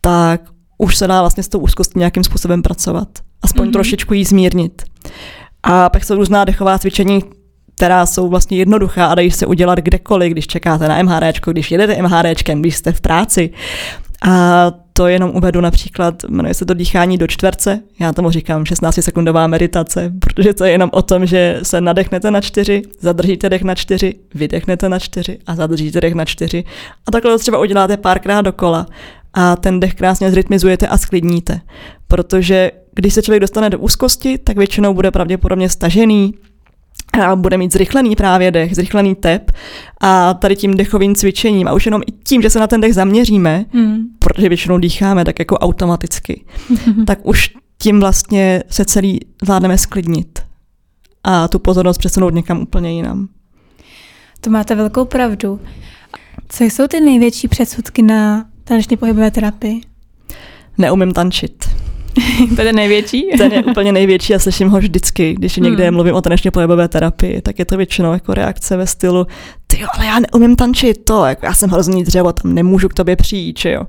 tak 0.00 0.40
už 0.78 0.96
se 0.96 1.06
dá 1.06 1.20
vlastně 1.20 1.42
s 1.42 1.48
tou 1.48 1.58
úzkostí 1.58 1.98
nějakým 1.98 2.24
způsobem 2.24 2.62
pracovat. 2.62 3.08
Aspoň 3.42 3.68
mm-hmm. 3.68 3.72
trošičku 3.72 4.14
jí 4.14 4.24
zmírnit. 4.24 4.82
A 5.62 5.88
pak 5.88 6.04
jsou 6.04 6.14
různá 6.14 6.44
dechová 6.44 6.78
cvičení, 6.78 7.20
která 7.76 8.06
jsou 8.06 8.28
vlastně 8.28 8.58
jednoduchá 8.58 9.06
a 9.06 9.14
dají 9.14 9.30
se 9.30 9.46
udělat 9.46 9.78
kdekoliv, 9.78 10.32
když 10.32 10.46
čekáte 10.46 10.88
na 10.88 11.02
MHD, 11.02 11.40
když 11.46 11.70
jedete 11.70 12.02
MHD, 12.02 12.48
když 12.54 12.76
jste 12.76 12.92
v 12.92 13.00
práci. 13.00 13.50
A 14.22 14.72
to 14.92 15.06
jenom 15.06 15.30
uvedu 15.30 15.60
například, 15.60 16.24
jmenuje 16.28 16.54
se 16.54 16.64
to 16.64 16.74
dýchání 16.74 17.18
do 17.18 17.26
čtverce, 17.26 17.80
já 18.00 18.12
tomu 18.12 18.30
říkám 18.30 18.64
16-sekundová 18.64 19.48
meditace, 19.48 20.12
protože 20.20 20.54
to 20.54 20.64
je 20.64 20.72
jenom 20.72 20.90
o 20.92 21.02
tom, 21.02 21.26
že 21.26 21.60
se 21.62 21.80
nadechnete 21.80 22.30
na 22.30 22.40
čtyři, 22.40 22.82
zadržíte 23.00 23.48
dech 23.48 23.62
na 23.62 23.74
čtyři, 23.74 24.14
vydechnete 24.34 24.88
na 24.88 24.98
čtyři 24.98 25.38
a 25.46 25.54
zadržíte 25.54 26.00
dech 26.00 26.14
na 26.14 26.24
čtyři. 26.24 26.64
A 27.06 27.10
takhle 27.10 27.32
to 27.32 27.38
třeba 27.38 27.58
uděláte 27.58 27.96
párkrát 27.96 28.42
dokola 28.42 28.86
a 29.34 29.56
ten 29.56 29.80
dech 29.80 29.94
krásně 29.94 30.30
zrytmizujete 30.30 30.86
a 30.86 30.98
sklidníte. 30.98 31.60
Protože 32.08 32.70
když 32.94 33.14
se 33.14 33.22
člověk 33.22 33.40
dostane 33.40 33.70
do 33.70 33.78
úzkosti, 33.78 34.38
tak 34.38 34.56
většinou 34.56 34.94
bude 34.94 35.10
pravděpodobně 35.10 35.68
stažený, 35.68 36.34
a 37.12 37.36
bude 37.36 37.58
mít 37.58 37.72
zrychlený 37.72 38.16
právě 38.16 38.50
dech, 38.50 38.74
zrychlený 38.74 39.14
tep 39.14 39.50
a 40.00 40.34
tady 40.34 40.56
tím 40.56 40.76
dechovým 40.76 41.14
cvičením 41.14 41.68
a 41.68 41.72
už 41.72 41.86
jenom 41.86 42.02
i 42.06 42.12
tím, 42.12 42.42
že 42.42 42.50
se 42.50 42.60
na 42.60 42.66
ten 42.66 42.80
dech 42.80 42.94
zaměříme, 42.94 43.64
hmm. 43.72 43.98
protože 44.18 44.48
většinou 44.48 44.78
dýcháme 44.78 45.24
tak 45.24 45.38
jako 45.38 45.58
automaticky, 45.58 46.44
tak 47.06 47.18
už 47.22 47.50
tím 47.78 48.00
vlastně 48.00 48.62
se 48.70 48.84
celý 48.84 49.20
zvládneme 49.42 49.78
sklidnit 49.78 50.38
a 51.24 51.48
tu 51.48 51.58
pozornost 51.58 51.98
přesunout 51.98 52.34
někam 52.34 52.60
úplně 52.60 52.92
jinam. 52.92 53.28
To 54.40 54.50
máte 54.50 54.74
velkou 54.74 55.04
pravdu. 55.04 55.60
Co 56.48 56.64
jsou 56.64 56.86
ty 56.86 57.00
největší 57.00 57.48
předsudky 57.48 58.02
na 58.02 58.44
taneční 58.70 58.96
pohybové 58.96 59.30
terapii? 59.30 59.80
Neumím 60.78 61.12
tančit. 61.12 61.68
to 62.56 62.62
je 62.62 62.72
největší? 62.72 63.24
Ten 63.38 63.52
je 63.52 63.62
úplně 63.62 63.92
největší 63.92 64.34
a 64.34 64.38
slyším 64.38 64.68
ho 64.68 64.78
vždycky, 64.78 65.34
když 65.34 65.56
někde 65.56 65.84
hmm. 65.84 65.94
mluvím 65.94 66.14
o 66.14 66.20
taneční 66.20 66.50
pohybové 66.50 66.88
terapii, 66.88 67.42
tak 67.42 67.58
je 67.58 67.64
to 67.64 67.76
většinou 67.76 68.12
jako 68.12 68.34
reakce 68.34 68.76
ve 68.76 68.86
stylu, 68.86 69.26
ty 69.66 69.80
jo, 69.80 69.88
ale 69.94 70.06
já 70.06 70.18
neumím 70.18 70.56
tančit 70.56 71.04
to, 71.04 71.24
jako 71.24 71.46
já 71.46 71.54
jsem 71.54 71.70
hrozný 71.70 72.04
dřevo, 72.04 72.32
tam 72.32 72.54
nemůžu 72.54 72.88
k 72.88 72.94
tobě 72.94 73.16
přijít, 73.16 73.58
že 73.58 73.72
jo. 73.72 73.82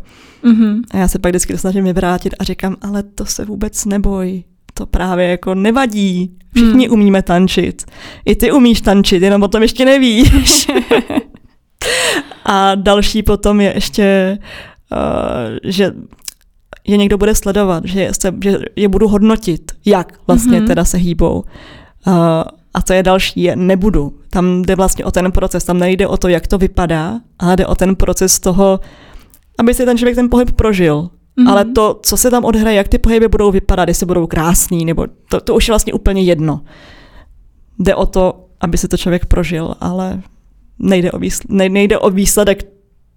Mm-hmm. 0.43 0.81
A 0.91 0.97
já 0.97 1.07
se 1.07 1.19
pak 1.19 1.31
vždycky 1.31 1.57
snažím 1.57 1.83
vyvrátit 1.83 2.33
a 2.39 2.43
říkám, 2.43 2.75
ale 2.81 3.03
to 3.03 3.25
se 3.25 3.45
vůbec 3.45 3.85
neboj, 3.85 4.43
to 4.73 4.85
právě 4.85 5.27
jako 5.27 5.55
nevadí, 5.55 6.37
všichni 6.55 6.85
hmm. 6.85 6.93
umíme 6.93 7.21
tančit, 7.21 7.83
i 8.25 8.35
ty 8.35 8.51
umíš 8.51 8.81
tančit, 8.81 9.23
jenom 9.23 9.43
o 9.43 9.47
tom 9.47 9.61
ještě 9.61 9.85
nevíš. 9.85 10.67
a 12.45 12.75
další 12.75 13.23
potom 13.23 13.61
je 13.61 13.73
ještě, 13.75 14.37
uh, 14.39 14.70
že 15.63 15.93
je 16.87 16.97
někdo 16.97 17.17
bude 17.17 17.35
sledovat, 17.35 17.85
že, 17.85 18.09
se, 18.21 18.33
že 18.43 18.59
je 18.75 18.87
budu 18.87 19.07
hodnotit, 19.07 19.71
jak 19.85 20.19
vlastně 20.27 20.61
mm-hmm. 20.61 20.67
teda 20.67 20.85
se 20.85 20.97
hýbou. 20.97 21.43
Uh, 22.07 22.13
a 22.73 22.81
to 22.81 22.93
je 22.93 23.03
další, 23.03 23.41
je 23.41 23.55
nebudu. 23.55 24.13
Tam 24.29 24.61
jde 24.61 24.75
vlastně 24.75 25.05
o 25.05 25.11
ten 25.11 25.31
proces, 25.31 25.63
tam 25.63 25.79
nejde 25.79 26.07
o 26.07 26.17
to, 26.17 26.27
jak 26.27 26.47
to 26.47 26.57
vypadá, 26.57 27.19
ale 27.39 27.55
jde 27.55 27.65
o 27.65 27.75
ten 27.75 27.95
proces 27.95 28.39
toho, 28.39 28.79
aby 29.59 29.73
si 29.73 29.85
ten 29.85 29.97
člověk 29.97 30.15
ten 30.15 30.29
pohyb 30.29 30.51
prožil. 30.51 31.09
Mm-hmm. 31.37 31.49
Ale 31.49 31.65
to, 31.65 31.99
co 32.03 32.17
se 32.17 32.31
tam 32.31 32.45
odhraje, 32.45 32.77
jak 32.77 32.87
ty 32.87 32.97
pohyby 32.97 33.27
budou 33.27 33.51
vypadat, 33.51 33.87
jestli 33.87 34.05
budou 34.05 34.27
krásný, 34.27 34.85
nebo 34.85 35.07
to, 35.29 35.41
to 35.41 35.55
už 35.55 35.67
je 35.67 35.71
vlastně 35.71 35.93
úplně 35.93 36.21
jedno. 36.21 36.61
Jde 37.79 37.95
o 37.95 38.05
to, 38.05 38.45
aby 38.61 38.77
se 38.77 38.87
to 38.87 38.97
člověk 38.97 39.25
prožil, 39.25 39.75
ale 39.79 40.21
nejde 40.79 41.11
o, 41.11 41.19
výsledek, 41.19 41.71
nejde 41.71 41.99
o 41.99 42.09
výsledek 42.09 42.63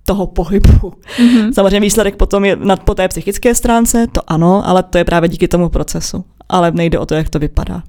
toho 0.05 0.27
pohybu. 0.27 0.93
Mm-hmm. 1.19 1.53
Samozřejmě 1.53 1.81
výsledek 1.81 2.17
potom 2.17 2.45
je 2.45 2.57
nad 2.57 2.83
po 2.83 2.95
té 2.95 3.09
psychické 3.09 3.55
stránce, 3.55 4.07
to 4.13 4.21
ano, 4.27 4.69
ale 4.69 4.83
to 4.83 4.99
je 4.99 5.05
právě 5.05 5.29
díky 5.29 5.49
tomu 5.49 5.69
procesu. 5.69 6.25
Ale 6.49 6.73
nejde 6.73 6.99
o 6.99 7.07
to, 7.07 7.15
jak 7.15 7.29
to 7.29 7.39
vypadá. 7.39 7.83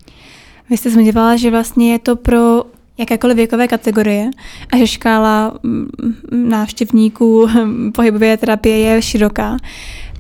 Vy 0.70 0.78
jste 0.78 0.90
zmiňovala, 0.90 1.36
že 1.36 1.52
vlastně 1.52 1.92
je 1.92 2.00
to 2.00 2.16
pro 2.16 2.64
jakékoliv 2.98 3.38
věkové 3.38 3.68
kategorie 3.68 4.30
a 4.74 4.78
že 4.78 4.88
škála 4.88 5.54
mm, 5.64 5.88
návštěvníků 6.32 7.48
pohybové 7.96 8.38
terapie 8.38 8.78
je 8.78 9.02
široká. 9.02 9.58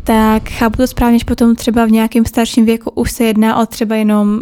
Tak 0.04 0.50
chápu 0.50 0.78
to 0.78 0.88
správně, 0.88 1.20
že 1.20 1.26
potom 1.26 1.56
třeba 1.56 1.86
v 1.86 1.92
nějakém 1.92 2.26
starším 2.26 2.66
věku 2.66 2.92
už 2.96 3.12
se 3.12 3.24
jedná 3.24 3.62
o 3.62 3.66
třeba 3.66 3.96
jenom 3.96 4.42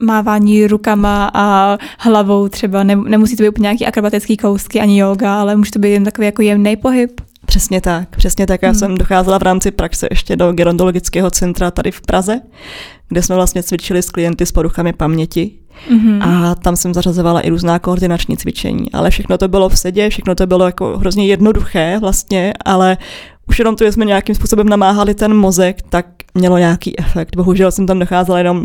mávání 0.00 0.66
rukama 0.66 1.30
a 1.34 1.78
hlavou 1.98 2.48
třeba. 2.48 2.82
nemusí 2.84 3.36
to 3.36 3.42
být 3.42 3.48
úplně 3.48 3.62
nějaký 3.62 3.86
akrobatický 3.86 4.36
kousky 4.36 4.80
ani 4.80 4.98
yoga, 4.98 5.40
ale 5.40 5.56
může 5.56 5.70
to 5.70 5.78
být 5.78 5.90
jen 5.90 6.04
takový 6.04 6.24
jako 6.24 6.42
jemný 6.42 6.76
pohyb. 6.76 7.20
Přesně 7.46 7.80
tak, 7.80 8.16
přesně 8.16 8.46
tak. 8.46 8.62
Já 8.62 8.68
hmm. 8.68 8.78
jsem 8.78 8.94
docházela 8.94 9.38
v 9.38 9.42
rámci 9.42 9.70
praxe 9.70 10.06
ještě 10.10 10.36
do 10.36 10.52
gerontologického 10.52 11.30
centra 11.30 11.70
tady 11.70 11.90
v 11.90 12.00
Praze, 12.00 12.40
kde 13.08 13.22
jsme 13.22 13.34
vlastně 13.34 13.62
cvičili 13.62 14.02
s 14.02 14.10
klienty 14.10 14.46
s 14.46 14.52
poruchami 14.52 14.92
paměti. 14.92 15.59
Mm-hmm. 15.92 16.22
A 16.22 16.54
tam 16.54 16.76
jsem 16.76 16.94
zařazovala 16.94 17.40
i 17.40 17.50
různá 17.50 17.78
koordinační 17.78 18.36
cvičení. 18.36 18.92
Ale 18.92 19.10
všechno 19.10 19.38
to 19.38 19.48
bylo 19.48 19.68
v 19.68 19.78
sedě, 19.78 20.10
všechno 20.10 20.34
to 20.34 20.46
bylo 20.46 20.66
jako 20.66 20.98
hrozně 20.98 21.26
jednoduché 21.26 21.98
vlastně, 22.00 22.52
ale 22.64 22.96
už 23.48 23.58
jenom 23.58 23.76
to, 23.76 23.84
že 23.84 23.92
jsme 23.92 24.04
nějakým 24.04 24.34
způsobem 24.34 24.68
namáhali 24.68 25.14
ten 25.14 25.34
mozek, 25.34 25.82
tak 25.82 26.06
mělo 26.34 26.58
nějaký 26.58 26.98
efekt. 27.00 27.36
Bohužel 27.36 27.72
jsem 27.72 27.86
tam 27.86 27.98
docházela 27.98 28.38
jenom 28.38 28.64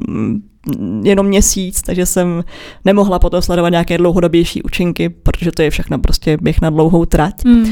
jenom 1.03 1.25
měsíc, 1.25 1.81
takže 1.81 2.05
jsem 2.05 2.43
nemohla 2.86 3.19
potom 3.19 3.41
sledovat 3.41 3.69
nějaké 3.69 3.98
dlouhodobější 3.98 4.63
účinky, 4.63 5.10
protože 5.10 5.51
to 5.51 5.62
je 5.62 5.69
všechno 5.69 6.00
prostě 6.00 6.38
běh 6.41 6.62
na 6.62 6.69
dlouhou 6.69 7.05
trať. 7.05 7.43
Mm. 7.43 7.69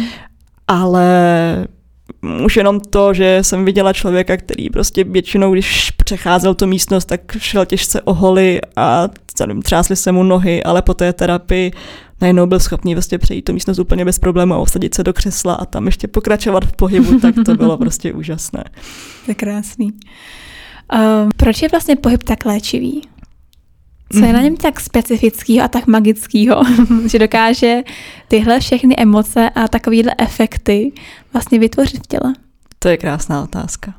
Ale 0.67 1.67
už 2.45 2.57
jenom 2.57 2.79
to, 2.79 3.13
že 3.13 3.39
jsem 3.41 3.65
viděla 3.65 3.93
člověka, 3.93 4.37
který 4.37 4.69
prostě 4.69 5.03
většinou, 5.03 5.53
když 5.53 5.91
přecházel 5.91 6.55
tu 6.55 6.67
místnost, 6.67 7.05
tak 7.05 7.21
šel 7.37 7.65
těžce 7.65 8.01
o 8.01 8.13
holy 8.13 8.61
a 8.75 9.09
třásly 9.63 9.95
se 9.95 10.11
mu 10.11 10.23
nohy, 10.23 10.63
ale 10.63 10.81
po 10.81 10.93
té 10.93 11.13
terapii 11.13 11.71
najednou 12.21 12.45
byl 12.45 12.59
schopný 12.59 12.95
vlastně 12.95 13.17
přejít 13.17 13.41
tu 13.41 13.53
místnost 13.53 13.79
úplně 13.79 14.05
bez 14.05 14.19
problému 14.19 14.53
a 14.53 14.57
osadit 14.57 14.95
se 14.95 15.03
do 15.03 15.13
křesla 15.13 15.53
a 15.53 15.65
tam 15.65 15.85
ještě 15.85 16.07
pokračovat 16.07 16.65
v 16.65 16.71
pohybu, 16.71 17.19
tak 17.19 17.35
to 17.45 17.55
bylo 17.55 17.77
prostě 17.77 18.13
úžasné. 18.13 18.63
To 19.25 19.31
je 19.31 19.35
krásný. 19.35 19.93
Um, 20.93 21.29
proč 21.37 21.61
je 21.61 21.69
vlastně 21.69 21.95
pohyb 21.95 22.23
tak 22.23 22.45
léčivý? 22.45 23.01
Co 24.19 24.25
je 24.25 24.33
na 24.33 24.39
mhm. 24.39 24.43
něm 24.43 24.57
tak 24.57 24.79
specifického 24.79 25.65
a 25.65 25.67
tak 25.67 25.87
magického, 25.87 26.63
že 27.11 27.19
dokáže 27.19 27.81
tyhle 28.27 28.59
všechny 28.59 28.95
emoce 28.97 29.49
a 29.49 29.67
takovéhle 29.67 30.15
efekty 30.17 30.91
vlastně 31.33 31.59
vytvořit 31.59 32.03
v 32.03 32.07
těle? 32.07 32.33
To 32.79 32.89
je 32.89 32.97
krásná 32.97 33.43
otázka. 33.43 33.93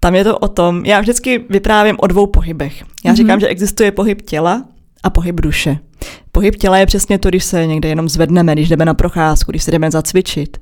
Tam 0.00 0.14
je 0.14 0.24
to 0.24 0.38
o 0.38 0.48
tom, 0.48 0.84
já 0.84 1.00
vždycky 1.00 1.44
vyprávím 1.50 1.96
o 1.98 2.06
dvou 2.06 2.26
pohybech. 2.26 2.84
Já 3.04 3.12
mm-hmm. 3.12 3.16
říkám, 3.16 3.40
že 3.40 3.46
existuje 3.46 3.92
pohyb 3.92 4.22
těla 4.22 4.64
a 5.02 5.10
pohyb 5.10 5.40
duše. 5.40 5.78
Pohyb 6.32 6.56
těla 6.56 6.78
je 6.78 6.86
přesně 6.86 7.18
to, 7.18 7.28
když 7.28 7.44
se 7.44 7.66
někde 7.66 7.88
jenom 7.88 8.08
zvedneme, 8.08 8.52
když 8.52 8.68
jdeme 8.68 8.84
na 8.84 8.94
procházku, 8.94 9.52
když 9.52 9.62
se 9.62 9.70
jdeme 9.70 9.90
zacvičit. 9.90 10.58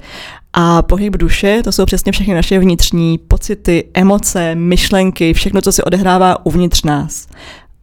A 0.52 0.82
pohyb 0.82 1.16
duše, 1.16 1.60
to 1.64 1.72
jsou 1.72 1.84
přesně 1.84 2.12
všechny 2.12 2.34
naše 2.34 2.58
vnitřní 2.58 3.18
pocity, 3.18 3.84
emoce, 3.94 4.54
myšlenky, 4.54 5.32
všechno, 5.32 5.60
co 5.60 5.72
se 5.72 5.84
odehrává 5.84 6.46
uvnitř 6.46 6.82
nás. 6.82 7.26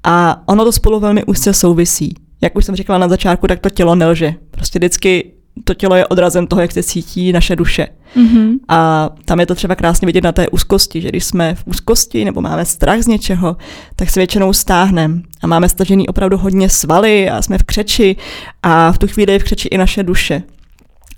A 0.04 0.44
ono 0.46 0.66
to 0.66 0.72
spolu 0.72 1.00
velmi 1.00 1.24
úzce 1.24 1.54
souvisí. 1.54 2.16
Jak 2.42 2.56
už 2.56 2.66
jsem 2.66 2.76
říkala 2.76 3.00
na 3.00 3.08
začátku, 3.08 3.48
tak 3.48 3.60
to 3.60 3.70
tělo 3.70 3.96
nelže. 3.96 4.34
Prostě 4.52 4.80
vždycky 4.80 5.32
to 5.64 5.74
tělo 5.74 5.96
je 5.96 6.08
odrazem 6.08 6.48
toho, 6.48 6.62
jak 6.62 6.72
se 6.72 6.84
cítí 6.84 7.32
naše 7.32 7.56
duše. 7.56 7.88
Mm-hmm. 8.16 8.54
A 8.68 9.10
tam 9.26 9.40
je 9.40 9.46
to 9.46 9.56
třeba 9.56 9.76
krásně 9.76 10.06
vidět 10.06 10.24
na 10.24 10.32
té 10.32 10.50
úzkosti, 10.50 11.02
že 11.02 11.10
když 11.10 11.24
jsme 11.24 11.56
v 11.56 11.64
úzkosti 11.66 12.26
nebo 12.26 12.42
máme 12.42 12.66
strach 12.66 13.02
z 13.02 13.08
něčeho, 13.08 13.58
tak 13.96 14.10
se 14.10 14.20
většinou 14.20 14.54
stáhneme 14.54 15.22
a 15.42 15.48
máme 15.48 15.70
stažený 15.70 16.08
opravdu 16.08 16.38
hodně 16.38 16.70
svaly 16.70 17.30
a 17.30 17.42
jsme 17.42 17.58
v 17.58 17.64
křeči 17.64 18.16
a 18.64 18.92
v 18.92 18.98
tu 18.98 19.08
chvíli 19.08 19.34
je 19.34 19.40
v 19.40 19.44
křeči 19.44 19.68
i 19.68 19.78
naše 19.78 20.04
duše. 20.04 20.44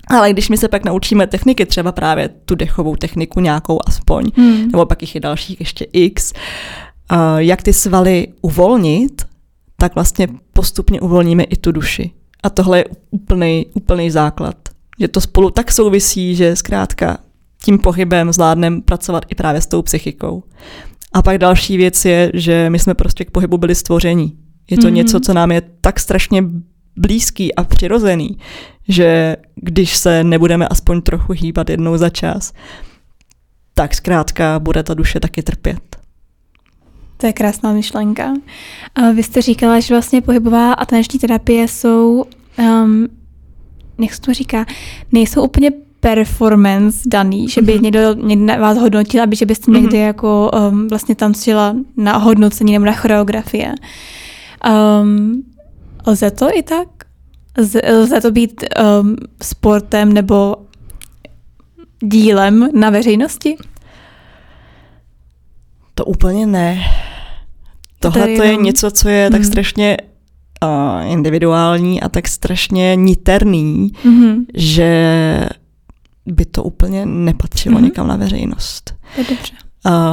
Ale 0.07 0.33
když 0.33 0.49
my 0.49 0.57
se 0.57 0.67
pak 0.67 0.85
naučíme 0.85 1.27
techniky, 1.27 1.65
třeba 1.65 1.91
právě 1.91 2.29
tu 2.45 2.55
dechovou 2.55 2.95
techniku 2.95 3.39
nějakou 3.39 3.79
aspoň, 3.87 4.31
hmm. 4.35 4.67
nebo 4.71 4.85
pak 4.85 5.01
jich 5.01 5.15
je 5.15 5.21
dalších 5.21 5.59
ještě 5.59 5.85
x, 5.93 6.33
jak 7.37 7.63
ty 7.63 7.73
svaly 7.73 8.27
uvolnit, 8.41 9.21
tak 9.77 9.95
vlastně 9.95 10.27
postupně 10.53 11.01
uvolníme 11.01 11.43
i 11.43 11.55
tu 11.55 11.71
duši. 11.71 12.11
A 12.43 12.49
tohle 12.49 12.77
je 12.77 12.85
úplný, 13.11 13.65
úplný 13.73 14.11
základ. 14.11 14.55
Že 14.99 15.07
to 15.07 15.21
spolu 15.21 15.49
tak 15.49 15.71
souvisí, 15.71 16.35
že 16.35 16.55
zkrátka 16.55 17.17
tím 17.63 17.79
pohybem 17.79 18.33
zvládneme 18.33 18.81
pracovat 18.81 19.25
i 19.29 19.35
právě 19.35 19.61
s 19.61 19.67
tou 19.67 19.81
psychikou. 19.81 20.43
A 21.13 21.21
pak 21.21 21.37
další 21.37 21.77
věc 21.77 22.05
je, 22.05 22.31
že 22.33 22.69
my 22.69 22.79
jsme 22.79 22.93
prostě 22.93 23.25
k 23.25 23.31
pohybu 23.31 23.57
byli 23.57 23.75
stvoření. 23.75 24.37
Je 24.69 24.77
to 24.77 24.87
mm-hmm. 24.87 24.93
něco, 24.93 25.19
co 25.19 25.33
nám 25.33 25.51
je 25.51 25.61
tak 25.81 25.99
strašně 25.99 26.43
blízký 26.97 27.55
a 27.55 27.63
přirozený, 27.63 28.37
že 28.87 29.35
když 29.55 29.97
se 29.97 30.23
nebudeme 30.23 30.67
aspoň 30.67 31.01
trochu 31.01 31.33
hýbat 31.33 31.69
jednou 31.69 31.97
za 31.97 32.09
čas, 32.09 32.53
tak 33.73 33.95
zkrátka 33.95 34.59
bude 34.59 34.83
ta 34.83 34.93
duše 34.93 35.19
taky 35.19 35.43
trpět. 35.43 35.90
To 37.21 37.27
je 37.27 37.33
krásná 37.33 37.73
myšlenka. 37.73 38.33
Vy 39.13 39.23
jste 39.23 39.41
říkala, 39.41 39.79
že 39.79 39.93
vlastně 39.93 40.21
pohybová 40.21 40.73
a 40.73 40.85
taneční 40.85 41.19
terapie 41.19 41.67
jsou, 41.67 42.25
um, 42.57 43.07
jak 43.99 44.13
se 44.13 44.21
to 44.21 44.33
říká, 44.33 44.65
nejsou 45.11 45.43
úplně 45.43 45.71
performance 45.99 46.99
daný, 47.09 47.49
že 47.49 47.61
by 47.61 47.73
mm-hmm. 47.73 47.81
někdo, 47.81 48.13
někdo 48.13 48.45
vás 48.59 48.77
hodnotil, 48.77 49.23
aby 49.23 49.35
že 49.35 49.45
byste 49.45 49.71
mm-hmm. 49.71 49.81
někdy 49.81 49.97
jako 49.97 50.51
um, 50.71 50.87
vlastně 50.87 51.15
tančila 51.15 51.75
na 51.97 52.17
hodnocení 52.17 52.73
nebo 52.73 52.85
na 52.85 52.93
choreografie. 52.93 53.73
Um, 55.01 55.43
lze 56.07 56.31
to 56.31 56.57
i 56.57 56.63
tak? 56.63 56.87
Lze, 57.57 57.81
lze 57.93 58.21
to 58.21 58.31
být 58.31 58.63
um, 59.01 59.15
sportem 59.41 60.13
nebo 60.13 60.55
dílem 62.03 62.69
na 62.73 62.89
veřejnosti? 62.89 63.57
To 65.95 66.05
úplně 66.05 66.45
ne. 66.45 66.83
Tohle 68.01 68.27
to 68.27 68.43
je 68.43 68.55
něco, 68.55 68.91
co 68.91 69.09
je 69.09 69.29
tak 69.29 69.45
strašně 69.45 69.97
uh, 70.63 71.11
individuální 71.11 72.01
a 72.01 72.09
tak 72.09 72.27
strašně 72.27 72.95
niterný, 72.95 73.91
hmm. 74.03 74.45
že 74.53 75.49
by 76.25 76.45
to 76.45 76.63
úplně 76.63 77.05
nepatřilo 77.05 77.75
hmm. 77.75 77.85
někam 77.85 78.07
na 78.07 78.15
veřejnost. 78.15 78.93
To 79.15 79.21
je 79.21 79.27
dobře. 79.29 79.53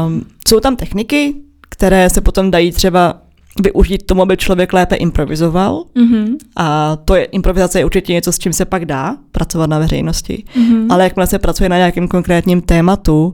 Um, 0.06 0.24
jsou 0.48 0.60
tam 0.60 0.76
techniky, 0.76 1.34
které 1.68 2.10
se 2.10 2.20
potom 2.20 2.50
dají 2.50 2.72
třeba 2.72 3.22
využít 3.62 4.06
tomu, 4.06 4.22
aby 4.22 4.36
člověk 4.36 4.72
lépe 4.72 4.96
improvizoval. 4.96 5.84
Mm-hmm. 5.96 6.36
A 6.56 6.96
to 6.96 7.14
je, 7.14 7.24
improvizace 7.24 7.78
je 7.78 7.84
určitě 7.84 8.12
něco, 8.12 8.32
s 8.32 8.38
čím 8.38 8.52
se 8.52 8.64
pak 8.64 8.84
dá 8.84 9.16
pracovat 9.32 9.70
na 9.70 9.78
veřejnosti. 9.78 10.44
Mm-hmm. 10.56 10.86
Ale 10.90 11.04
jakmile 11.04 11.26
se 11.26 11.38
pracuje 11.38 11.68
na 11.68 11.76
nějakém 11.76 12.08
konkrétním 12.08 12.60
tématu, 12.60 13.32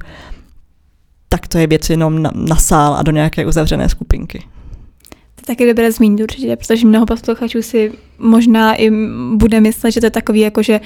tak 1.35 1.49
to 1.49 1.59
je 1.59 1.67
věc 1.67 1.91
jenom 1.91 2.23
na, 2.23 2.31
na 2.35 2.57
sál 2.57 2.95
a 2.95 3.03
do 3.03 3.13
nějaké 3.13 3.47
uzavřené 3.47 3.89
skupinky. 3.89 4.39
To 5.09 5.41
je 5.41 5.47
taky 5.47 5.67
dobré 5.67 5.93
zmínit 5.93 6.23
určitě, 6.23 6.57
protože 6.57 6.87
mnoho 6.87 7.07
posluchačů 7.07 7.63
si 7.63 7.93
možná 8.19 8.75
i 8.75 8.91
bude 9.35 9.61
myslet, 9.61 9.91
že 9.91 10.01
to 10.01 10.07
je 10.07 10.11
takový 10.11 10.41
jako, 10.41 10.63
že 10.63 10.81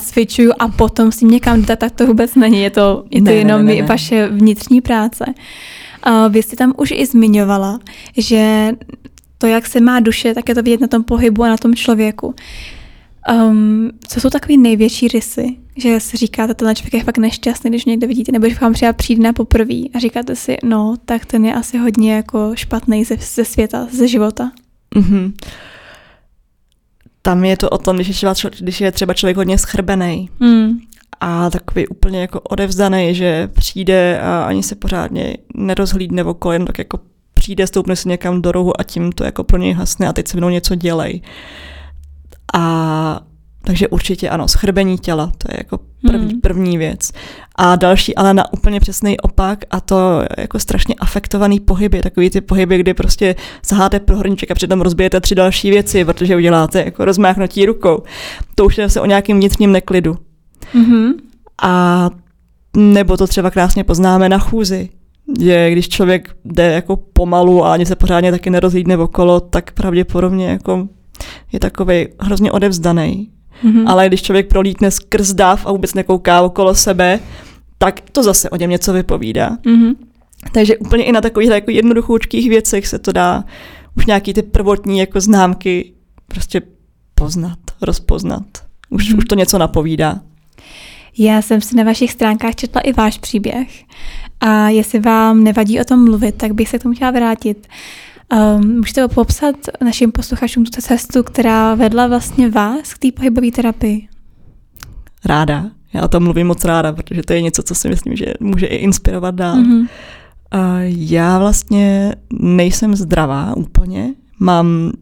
cvičuju 0.00 0.52
a 0.58 0.68
potom 0.68 1.12
si 1.12 1.24
někam 1.24 1.62
jde, 1.62 1.76
tak 1.76 1.92
to 1.92 2.06
vůbec 2.06 2.34
není. 2.34 2.62
Je 2.62 2.70
to, 2.70 3.04
je 3.10 3.20
to 3.20 3.24
ne, 3.24 3.34
jenom 3.34 3.66
ne, 3.66 3.74
ne, 3.74 3.80
ne. 3.80 3.86
vaše 3.86 4.28
vnitřní 4.28 4.80
práce. 4.80 5.24
Uh, 6.06 6.32
vy 6.32 6.42
jste 6.42 6.56
tam 6.56 6.72
už 6.76 6.90
i 6.90 7.06
zmiňovala, 7.06 7.78
že 8.16 8.72
to, 9.38 9.46
jak 9.46 9.66
se 9.66 9.80
má 9.80 10.00
duše, 10.00 10.34
tak 10.34 10.48
je 10.48 10.54
to 10.54 10.62
vidět 10.62 10.80
na 10.80 10.86
tom 10.86 11.04
pohybu 11.04 11.42
a 11.42 11.48
na 11.48 11.56
tom 11.56 11.74
člověku. 11.74 12.34
Um, 13.32 13.90
co 14.08 14.20
jsou 14.20 14.30
takové 14.30 14.56
největší 14.56 15.08
rysy, 15.08 15.56
že 15.76 16.00
si 16.00 16.16
říkáte, 16.16 16.54
ten 16.54 16.74
člověk 16.74 16.94
je 16.94 17.04
fakt 17.04 17.18
nešťastný, 17.18 17.70
když 17.70 17.84
někde 17.84 18.06
vidíte, 18.06 18.32
nebo 18.32 18.46
když 18.46 18.60
vám 18.60 18.72
třeba 18.72 18.92
přijde 18.92 19.22
na 19.22 19.32
poprvé 19.32 19.74
a 19.94 19.98
říkáte 19.98 20.36
si, 20.36 20.56
no, 20.64 20.96
tak 21.04 21.26
ten 21.26 21.44
je 21.44 21.54
asi 21.54 21.78
hodně 21.78 22.14
jako 22.14 22.52
špatný 22.54 23.04
ze, 23.04 23.16
ze 23.16 23.44
světa, 23.44 23.88
ze 23.90 24.08
života. 24.08 24.50
Mm-hmm. 24.96 25.32
Tam 27.22 27.44
je 27.44 27.56
to 27.56 27.70
o 27.70 27.78
tom, 27.78 27.96
když 27.96 28.08
je 28.08 28.14
třeba, 28.14 28.34
když 28.58 28.80
je 28.80 28.92
třeba 28.92 29.14
člověk 29.14 29.36
hodně 29.36 29.58
schrbený 29.58 30.30
mm. 30.40 30.78
a 31.20 31.50
takový 31.50 31.88
úplně 31.88 32.20
jako 32.20 32.40
odevzdaný, 32.40 33.14
že 33.14 33.48
přijde 33.52 34.20
a 34.20 34.44
ani 34.44 34.62
se 34.62 34.74
pořádně 34.74 35.36
nerozhlídne 35.54 36.24
okolo, 36.24 36.52
jen 36.52 36.64
tak 36.64 36.78
jako 36.78 37.00
přijde, 37.34 37.66
stoupne 37.66 37.96
se 37.96 38.08
někam 38.08 38.42
do 38.42 38.52
rohu 38.52 38.80
a 38.80 38.84
tím 38.84 39.12
to 39.12 39.24
jako 39.24 39.44
pro 39.44 39.58
něj 39.58 39.72
hasne 39.72 40.08
a 40.08 40.12
teď 40.12 40.28
se 40.28 40.36
mnou 40.36 40.48
něco 40.48 40.74
dělej. 40.74 41.20
A 42.54 43.20
takže 43.68 43.88
určitě 43.88 44.28
ano, 44.28 44.48
schrbení 44.48 44.98
těla, 44.98 45.32
to 45.38 45.48
je 45.52 45.56
jako 45.58 45.78
první, 46.06 46.32
hmm. 46.32 46.40
první 46.40 46.78
věc. 46.78 47.12
A 47.54 47.76
další, 47.76 48.14
ale 48.14 48.34
na 48.34 48.52
úplně 48.52 48.80
přesný 48.80 49.20
opak 49.20 49.58
a 49.70 49.80
to 49.80 50.22
jako 50.38 50.58
strašně 50.58 50.94
afektovaný 50.94 51.60
pohyby, 51.60 52.00
takový 52.00 52.30
ty 52.30 52.40
pohyby, 52.40 52.78
kdy 52.78 52.94
prostě 52.94 53.34
saháte 53.62 54.00
pro 54.00 54.16
hrníček 54.16 54.50
a 54.50 54.54
přitom 54.54 54.80
rozbijete 54.80 55.20
tři 55.20 55.34
další 55.34 55.70
věci, 55.70 56.04
protože 56.04 56.36
uděláte 56.36 56.84
jako 56.84 57.04
rozmáchnutí 57.04 57.66
rukou. 57.66 58.02
To 58.54 58.64
už 58.64 58.78
je 58.78 58.88
se 58.88 59.00
o 59.00 59.06
nějakém 59.06 59.36
vnitřním 59.36 59.72
neklidu. 59.72 60.16
Hmm. 60.72 61.12
A 61.62 62.10
nebo 62.76 63.16
to 63.16 63.26
třeba 63.26 63.50
krásně 63.50 63.84
poznáme 63.84 64.28
na 64.28 64.38
chůzi, 64.38 64.88
že 65.40 65.70
když 65.70 65.88
člověk 65.88 66.36
jde 66.44 66.72
jako 66.72 66.96
pomalu 66.96 67.64
a 67.64 67.72
ani 67.72 67.86
se 67.86 67.96
pořádně 67.96 68.30
taky 68.30 68.50
nerozhlídne 68.50 68.96
okolo, 68.96 69.40
tak 69.40 69.72
pravděpodobně 69.72 70.48
jako 70.48 70.88
je 71.52 71.60
takový 71.60 72.06
hrozně 72.20 72.52
odevzdaný. 72.52 73.30
Mm-hmm. 73.64 73.84
Ale 73.86 74.08
když 74.08 74.22
člověk 74.22 74.48
prolítne 74.48 74.90
skrz 74.90 75.32
dáv 75.32 75.66
a 75.66 75.72
vůbec 75.72 75.94
nekouká 75.94 76.42
okolo 76.42 76.74
sebe, 76.74 77.20
tak 77.78 78.00
to 78.00 78.22
zase 78.22 78.50
o 78.50 78.56
něm 78.56 78.70
něco 78.70 78.92
vypovídá. 78.92 79.50
Mm-hmm. 79.64 79.94
Takže 80.52 80.76
úplně 80.76 81.04
i 81.04 81.12
na 81.12 81.20
takových 81.20 81.50
jako 81.50 81.70
jednoduchoučkých 81.70 82.48
věcech 82.48 82.86
se 82.86 82.98
to 82.98 83.12
dá 83.12 83.44
už 83.96 84.06
nějaký 84.06 84.34
ty 84.34 84.42
prvotní 84.42 84.98
jako 84.98 85.20
známky 85.20 85.92
prostě 86.26 86.62
poznat, 87.14 87.58
rozpoznat. 87.82 88.44
Už, 88.90 89.10
mm-hmm. 89.10 89.18
už 89.18 89.24
to 89.24 89.34
něco 89.34 89.58
napovídá. 89.58 90.20
Já 91.18 91.42
jsem 91.42 91.60
si 91.60 91.76
na 91.76 91.84
vašich 91.84 92.12
stránkách 92.12 92.54
četla 92.54 92.80
i 92.80 92.92
váš 92.92 93.18
příběh 93.18 93.84
a 94.40 94.68
jestli 94.68 94.98
vám 94.98 95.44
nevadí 95.44 95.80
o 95.80 95.84
tom 95.84 96.04
mluvit, 96.04 96.34
tak 96.34 96.52
bych 96.52 96.68
se 96.68 96.78
k 96.78 96.82
tomu 96.82 96.94
chtěla 96.94 97.10
vrátit. 97.10 97.68
Um, 98.32 98.76
můžete 98.76 99.08
popsat 99.08 99.56
našim 99.84 100.12
posluchačům 100.12 100.64
tu 100.64 100.80
cestu, 100.80 101.22
která 101.22 101.74
vedla 101.74 102.06
vlastně 102.06 102.50
vás 102.50 102.94
k 102.94 102.98
té 102.98 103.12
pohybové 103.12 103.50
terapii? 103.50 104.08
Ráda. 105.24 105.70
Já 105.92 106.02
o 106.04 106.08
tom 106.08 106.22
mluvím 106.22 106.46
moc 106.46 106.64
ráda, 106.64 106.92
protože 106.92 107.22
to 107.22 107.32
je 107.32 107.42
něco, 107.42 107.62
co 107.62 107.74
si 107.74 107.88
myslím, 107.88 108.16
že 108.16 108.26
může 108.40 108.66
i 108.66 108.76
inspirovat 108.76 109.34
dál. 109.34 109.56
Mm-hmm. 109.56 109.88
Uh, 110.54 110.80
já 110.86 111.38
vlastně 111.38 112.14
nejsem 112.32 112.96
zdravá 112.96 113.56
úplně. 113.56 114.14
Mám 114.38 114.92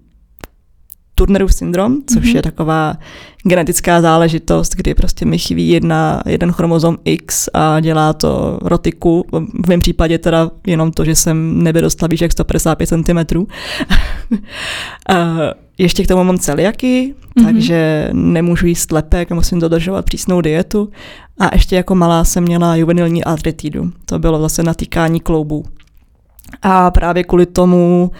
Turnerův 1.19 1.55
syndrom, 1.55 1.97
což 2.07 2.25
mm-hmm. 2.25 2.37
je 2.37 2.43
taková 2.43 2.97
genetická 3.43 4.01
záležitost, 4.01 4.75
kdy 4.75 4.95
prostě 4.95 5.25
mi 5.25 5.39
chybí 5.39 5.69
jedna, 5.69 6.23
jeden 6.27 6.53
chromozom 6.53 6.99
X 7.05 7.49
a 7.55 7.81
dělá 7.81 8.13
to 8.13 8.59
rotiku. 8.63 9.25
V 9.65 9.69
mém 9.69 9.81
případě 9.81 10.19
teda 10.19 10.51
jenom 10.67 10.93
to, 10.93 11.05
že 11.05 11.15
jsem 11.15 11.63
nevyrostla 11.63 12.09
výš 12.09 12.21
jak 12.21 12.33
155 12.33 12.87
cm. 12.87 13.47
ještě 15.79 16.05
k 16.05 16.09
tomu 16.09 16.25
mám 16.25 16.39
celiaky, 16.39 17.15
mm-hmm. 17.15 17.45
takže 17.45 18.09
nemůžu 18.13 18.67
jíst 18.67 18.93
lepek 18.93 19.33
a 19.33 19.35
musím 19.35 19.61
dodržovat 19.61 20.05
přísnou 20.05 20.41
dietu. 20.41 20.91
A 21.39 21.55
ještě 21.55 21.77
jako 21.77 21.95
malá 21.95 22.25
jsem 22.25 22.43
měla 22.43 22.77
juvenilní 22.77 23.25
artritidu. 23.25 23.93
To 24.05 24.19
bylo 24.19 24.41
zase 24.41 24.63
natýkání 24.63 25.21
kloubů. 25.21 25.65
A 26.63 26.91
právě 26.91 27.25
kvůli 27.25 27.47
tomu 27.47 28.11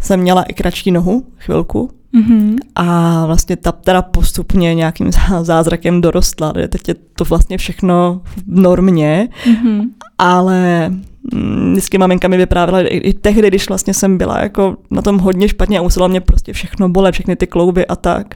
jsem 0.00 0.20
měla 0.20 0.42
i 0.42 0.52
kratší 0.52 0.90
nohu 0.90 1.26
chvilku, 1.38 1.90
Mm-hmm. 2.14 2.56
A 2.74 3.26
vlastně 3.26 3.56
ta 3.56 3.72
teda 3.72 4.02
postupně 4.02 4.74
nějakým 4.74 5.10
zázrakem 5.42 6.00
dorostla. 6.00 6.52
Teď 6.52 6.88
je 6.88 6.94
to 6.94 7.24
vlastně 7.24 7.58
všechno 7.58 8.20
v 8.24 8.42
normě, 8.46 9.28
mm-hmm. 9.44 9.88
ale 10.18 10.88
mm, 11.34 11.72
vždycky 11.72 11.98
maminka 11.98 12.28
mi 12.28 12.36
vyprávěla, 12.36 12.80
i, 12.80 12.96
i 12.96 13.12
tehdy, 13.14 13.48
když 13.48 13.68
vlastně 13.68 13.94
jsem 13.94 14.18
byla 14.18 14.40
jako 14.40 14.76
na 14.90 15.02
tom 15.02 15.18
hodně 15.18 15.48
špatně 15.48 15.78
a 15.78 15.82
musela 15.82 16.08
mě 16.08 16.20
prostě 16.20 16.52
všechno 16.52 16.88
bolet, 16.88 17.12
všechny 17.12 17.36
ty 17.36 17.46
klouby 17.46 17.86
a 17.86 17.96
tak, 17.96 18.34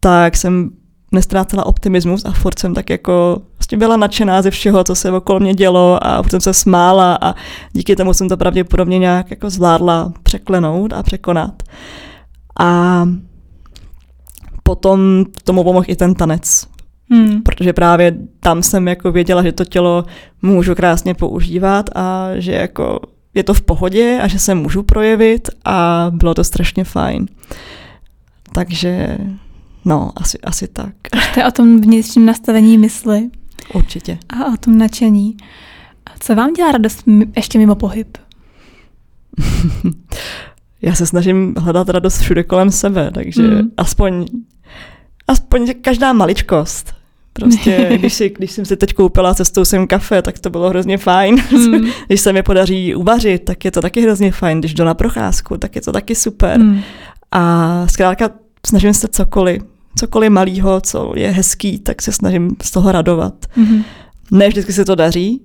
tak 0.00 0.36
jsem 0.36 0.70
nestrácela 1.12 1.66
optimismus 1.66 2.24
a 2.24 2.30
furt 2.30 2.58
jsem 2.58 2.74
tak 2.74 2.90
jako 2.90 3.42
vlastně 3.58 3.78
byla 3.78 3.96
nadšená 3.96 4.42
ze 4.42 4.50
všeho, 4.50 4.84
co 4.84 4.94
se 4.94 5.12
okolo 5.12 5.40
mě 5.40 5.54
dělo 5.54 6.06
a 6.06 6.22
furt 6.22 6.30
jsem 6.30 6.40
se 6.40 6.54
smála 6.54 7.18
a 7.20 7.34
díky 7.72 7.96
tomu 7.96 8.14
jsem 8.14 8.28
to 8.28 8.36
pravděpodobně 8.36 8.98
nějak 8.98 9.30
jako 9.30 9.50
zvládla 9.50 10.12
překlenout 10.22 10.92
a 10.92 11.02
překonat. 11.02 11.62
A 12.60 13.08
potom 14.62 15.24
tomu 15.44 15.64
pomohl 15.64 15.84
i 15.88 15.96
ten 15.96 16.14
tanec. 16.14 16.66
Hmm. 17.10 17.42
Protože 17.42 17.72
právě 17.72 18.16
tam 18.40 18.62
jsem 18.62 18.88
jako 18.88 19.12
věděla, 19.12 19.42
že 19.42 19.52
to 19.52 19.64
tělo 19.64 20.04
můžu 20.42 20.74
krásně 20.74 21.14
používat 21.14 21.90
a 21.94 22.28
že 22.34 22.52
jako 22.52 23.00
je 23.34 23.42
to 23.42 23.54
v 23.54 23.62
pohodě 23.62 24.20
a 24.22 24.28
že 24.28 24.38
se 24.38 24.54
můžu 24.54 24.82
projevit 24.82 25.48
a 25.64 26.06
bylo 26.14 26.34
to 26.34 26.44
strašně 26.44 26.84
fajn. 26.84 27.26
Takže 28.52 29.18
no, 29.84 30.10
asi, 30.16 30.38
asi 30.38 30.68
tak. 30.68 30.94
To 31.34 31.40
je 31.40 31.46
o 31.46 31.50
tom 31.50 31.80
vnitřním 31.80 32.26
nastavení 32.26 32.78
mysli. 32.78 33.30
Určitě. 33.74 34.18
A 34.28 34.46
o 34.46 34.56
tom 34.56 34.78
nadšení. 34.78 35.36
Co 36.20 36.34
vám 36.34 36.52
dělá 36.52 36.72
radost 36.72 37.04
ještě 37.36 37.58
mimo 37.58 37.74
pohyb? 37.74 38.18
Já 40.84 40.94
se 40.94 41.06
snažím 41.06 41.54
hledat 41.58 41.88
radost 41.88 42.18
všude 42.18 42.42
kolem 42.42 42.70
sebe, 42.70 43.10
takže 43.14 43.42
mm. 43.42 43.70
aspoň, 43.76 44.26
aspoň 45.28 45.74
každá 45.80 46.12
maličkost. 46.12 46.94
Prostě, 47.32 47.90
když, 47.98 48.14
si, 48.14 48.30
když 48.30 48.50
jsem 48.50 48.64
si 48.64 48.76
teď 48.76 48.94
koupila 48.94 49.34
cestou 49.34 49.64
sem 49.64 49.86
kafe, 49.86 50.22
tak 50.22 50.38
to 50.38 50.50
bylo 50.50 50.68
hrozně 50.68 50.98
fajn. 50.98 51.36
Mm. 51.52 51.88
když 52.06 52.20
se 52.20 52.32
mi 52.32 52.42
podaří 52.42 52.94
uvařit, 52.94 53.44
tak 53.44 53.64
je 53.64 53.70
to 53.70 53.80
taky 53.80 54.00
hrozně 54.00 54.32
fajn. 54.32 54.58
Když 54.58 54.74
jdu 54.74 54.84
na 54.84 54.94
procházku, 54.94 55.56
tak 55.56 55.76
je 55.76 55.82
to 55.82 55.92
taky 55.92 56.14
super. 56.14 56.60
Mm. 56.60 56.80
A 57.32 57.86
zkrátka 57.88 58.30
snažím 58.66 58.94
se 58.94 59.08
cokoliv, 59.08 59.62
cokoliv 59.98 60.30
malýho, 60.30 60.80
co 60.80 61.12
je 61.16 61.30
hezký, 61.30 61.78
tak 61.78 62.02
se 62.02 62.12
snažím 62.12 62.56
z 62.62 62.70
toho 62.70 62.92
radovat. 62.92 63.34
Mm. 63.56 63.82
Ne 64.30 64.48
vždycky 64.48 64.72
se 64.72 64.84
to 64.84 64.94
daří. 64.94 65.40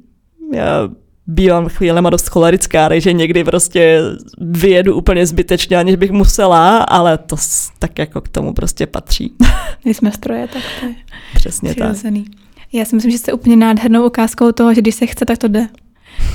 Já 0.54 0.90
bývám 1.30 1.68
chvílema 1.70 2.10
dost 2.10 2.28
cholerická, 2.30 2.90
takže 2.90 3.14
někdy 3.14 3.44
prostě 3.44 4.02
vyjedu 4.38 4.96
úplně 4.96 5.26
zbytečně, 5.26 5.78
aniž 5.78 5.96
bych 5.96 6.12
musela, 6.12 6.78
ale 6.78 7.18
to 7.18 7.36
tak 7.80 8.00
jako 8.00 8.22
k 8.22 8.28
tomu 8.28 8.54
prostě 8.54 8.88
patří. 8.88 9.34
My 9.86 9.94
jsme 9.94 10.12
stroje, 10.12 10.48
tak 10.54 10.64
to 10.80 10.86
je 10.86 10.96
Přesně 11.36 11.72
přirozený. 11.72 12.24
tak. 12.24 12.34
Já 12.74 12.86
si 12.86 12.96
myslím, 12.96 13.12
že 13.12 13.18
jste 13.18 13.34
úplně 13.34 13.56
nádhernou 13.56 14.06
ukázkou 14.08 14.52
toho, 14.52 14.74
že 14.74 14.82
když 14.82 14.96
se 14.96 15.06
chce, 15.06 15.26
tak 15.26 15.38
to 15.38 15.48
jde 15.48 15.68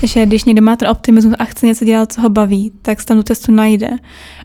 že 0.06 0.26
když 0.26 0.44
někdo 0.44 0.62
má 0.62 0.76
ten 0.76 0.88
optimismus 0.88 1.34
a 1.38 1.44
chce 1.44 1.66
něco 1.66 1.84
dělat, 1.84 2.12
co 2.12 2.20
ho 2.20 2.28
baví, 2.28 2.72
tak 2.82 3.00
se 3.00 3.06
tam 3.06 3.16
tu 3.16 3.22
cestu 3.22 3.52
najde. 3.52 3.90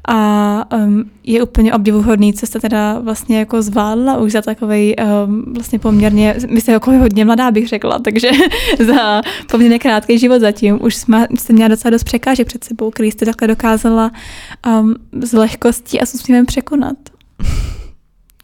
A 0.08 0.66
um, 0.76 1.10
je 1.24 1.44
úplně 1.44 1.74
obdivuhodný, 1.74 2.34
co 2.34 2.48
jste 2.48 2.60
teda 2.60 3.00
vlastně 3.00 3.40
jako 3.40 3.62
zvládla 3.62 4.18
už 4.18 4.32
za 4.32 4.42
takový 4.42 4.96
um, 4.96 5.54
vlastně 5.54 5.80
poměrně, 5.80 6.36
myslím, 6.50 6.74
jako 6.74 6.92
hodně 6.92 7.26
mladá 7.26 7.52
bych 7.52 7.68
řekla, 7.68 8.00
takže 8.00 8.30
za 8.88 9.22
poměrně 9.52 9.80
krátký 9.80 10.20
život 10.20 10.40
zatím 10.40 10.80
už 10.82 10.96
jsme, 10.96 11.28
jste 11.40 11.54
měla 11.54 11.68
docela 11.68 11.90
dost 11.90 12.04
překážek 12.04 12.48
před 12.48 12.64
sebou, 12.64 12.92
který 12.92 13.12
jste 13.12 13.26
takhle 13.26 13.48
dokázala 13.48 14.12
um, 14.68 14.96
s 15.22 15.34
lehkostí 15.34 16.02
a 16.02 16.06
s 16.06 16.14
úsměvem 16.14 16.46
překonat. 16.46 16.98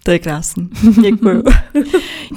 To 0.05 0.11
je 0.11 0.19
krásný. 0.19 0.69
Děkuju. 1.01 1.43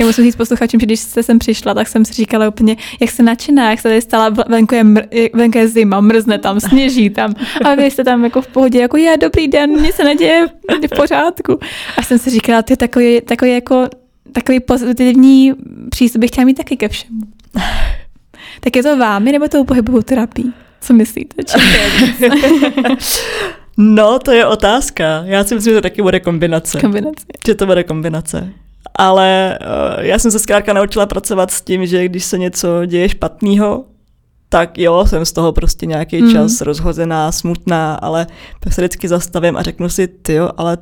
Já 0.00 0.06
musím 0.06 0.24
říct 0.24 0.36
posluchačům, 0.36 0.80
že 0.80 0.86
když 0.86 1.00
jste 1.00 1.22
sem 1.22 1.38
přišla, 1.38 1.74
tak 1.74 1.88
jsem 1.88 2.04
si 2.04 2.12
říkala 2.12 2.48
úplně, 2.48 2.76
jak 3.00 3.10
se 3.10 3.22
nadšená, 3.22 3.70
jak 3.70 3.80
se 3.80 3.88
tady 3.88 4.02
stala, 4.02 4.28
venku 4.48 4.74
je, 4.74 4.84
mr, 4.84 5.02
venku 5.32 5.58
je 5.58 5.68
zima, 5.68 6.00
mrzne 6.00 6.38
tam, 6.38 6.60
sněží 6.60 7.10
tam. 7.10 7.34
A 7.64 7.74
vy 7.74 7.84
jste 7.84 8.04
tam 8.04 8.24
jako 8.24 8.42
v 8.42 8.46
pohodě, 8.46 8.80
jako 8.80 8.96
je, 8.96 9.16
dobrý 9.16 9.48
den, 9.48 9.70
nic 9.70 9.94
se 9.94 10.04
neděje, 10.04 10.46
v 10.92 10.96
pořádku. 10.96 11.58
A 11.96 12.02
jsem 12.02 12.18
si 12.18 12.30
říkala, 12.30 12.62
ty 12.62 12.76
takový, 12.76 13.20
takový 13.20 13.52
jako 13.52 13.88
takový 14.32 14.60
pozitivní 14.60 15.52
přístup 15.90 16.20
bych 16.20 16.30
chtěla 16.30 16.44
mít 16.44 16.54
taky 16.54 16.76
ke 16.76 16.88
všemu. 16.88 17.20
Tak 18.60 18.76
je 18.76 18.82
to 18.82 18.96
vámi 18.96 19.32
nebo 19.32 19.48
tou 19.48 19.64
pohybovou 19.64 20.02
terapii? 20.02 20.46
Co 20.80 20.92
myslíte? 20.92 21.42
No, 23.78 24.18
to 24.18 24.32
je 24.32 24.46
otázka. 24.46 25.22
Já 25.24 25.44
si 25.44 25.54
myslím, 25.54 25.74
že 25.74 25.78
to 25.78 25.82
taky 25.82 26.02
bude 26.02 26.20
kombinace. 26.20 26.80
Kombinace. 26.80 27.26
Že 27.46 27.54
to 27.54 27.66
bude 27.66 27.84
kombinace. 27.84 28.48
Ale 28.94 29.58
uh, 29.60 30.04
já 30.04 30.18
jsem 30.18 30.30
se 30.30 30.38
zkrátka 30.38 30.72
naučila 30.72 31.06
pracovat 31.06 31.50
s 31.50 31.60
tím, 31.60 31.86
že 31.86 32.08
když 32.08 32.24
se 32.24 32.38
něco 32.38 32.84
děje 32.86 33.08
špatného, 33.08 33.84
tak 34.48 34.78
jo, 34.78 35.04
jsem 35.06 35.24
z 35.24 35.32
toho 35.32 35.52
prostě 35.52 35.86
nějaký 35.86 36.22
mm. 36.22 36.32
čas 36.32 36.60
rozhozená, 36.60 37.32
smutná, 37.32 37.94
ale 37.94 38.26
pak 38.60 38.72
se 38.72 38.80
vždycky 38.80 39.08
zastavím 39.08 39.56
a 39.56 39.62
řeknu 39.62 39.88
si, 39.88 40.08
ty 40.08 40.34
jo, 40.34 40.50
ale 40.56 40.78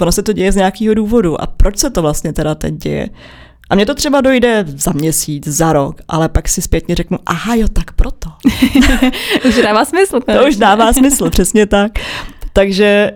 ono 0.00 0.12
se 0.12 0.22
to 0.22 0.32
děje 0.32 0.52
z 0.52 0.56
nějakého 0.56 0.94
důvodu 0.94 1.40
a 1.40 1.46
proč 1.46 1.78
se 1.78 1.90
to 1.90 2.02
vlastně 2.02 2.32
teda 2.32 2.54
teď 2.54 2.74
děje? 2.74 3.08
A 3.70 3.74
mně 3.74 3.86
to 3.86 3.94
třeba 3.94 4.20
dojde 4.20 4.64
za 4.66 4.92
měsíc, 4.92 5.48
za 5.48 5.72
rok, 5.72 6.00
ale 6.08 6.28
pak 6.28 6.48
si 6.48 6.62
zpětně 6.62 6.94
řeknu, 6.94 7.18
aha 7.26 7.54
jo, 7.54 7.68
tak 7.72 7.92
proto. 7.92 8.30
už 9.48 9.56
dává 9.62 9.84
smysl. 9.84 10.20
To 10.20 10.46
už 10.48 10.56
dává 10.56 10.92
smysl, 10.92 11.30
přesně 11.30 11.66
tak. 11.66 11.92
Takže 12.52 13.12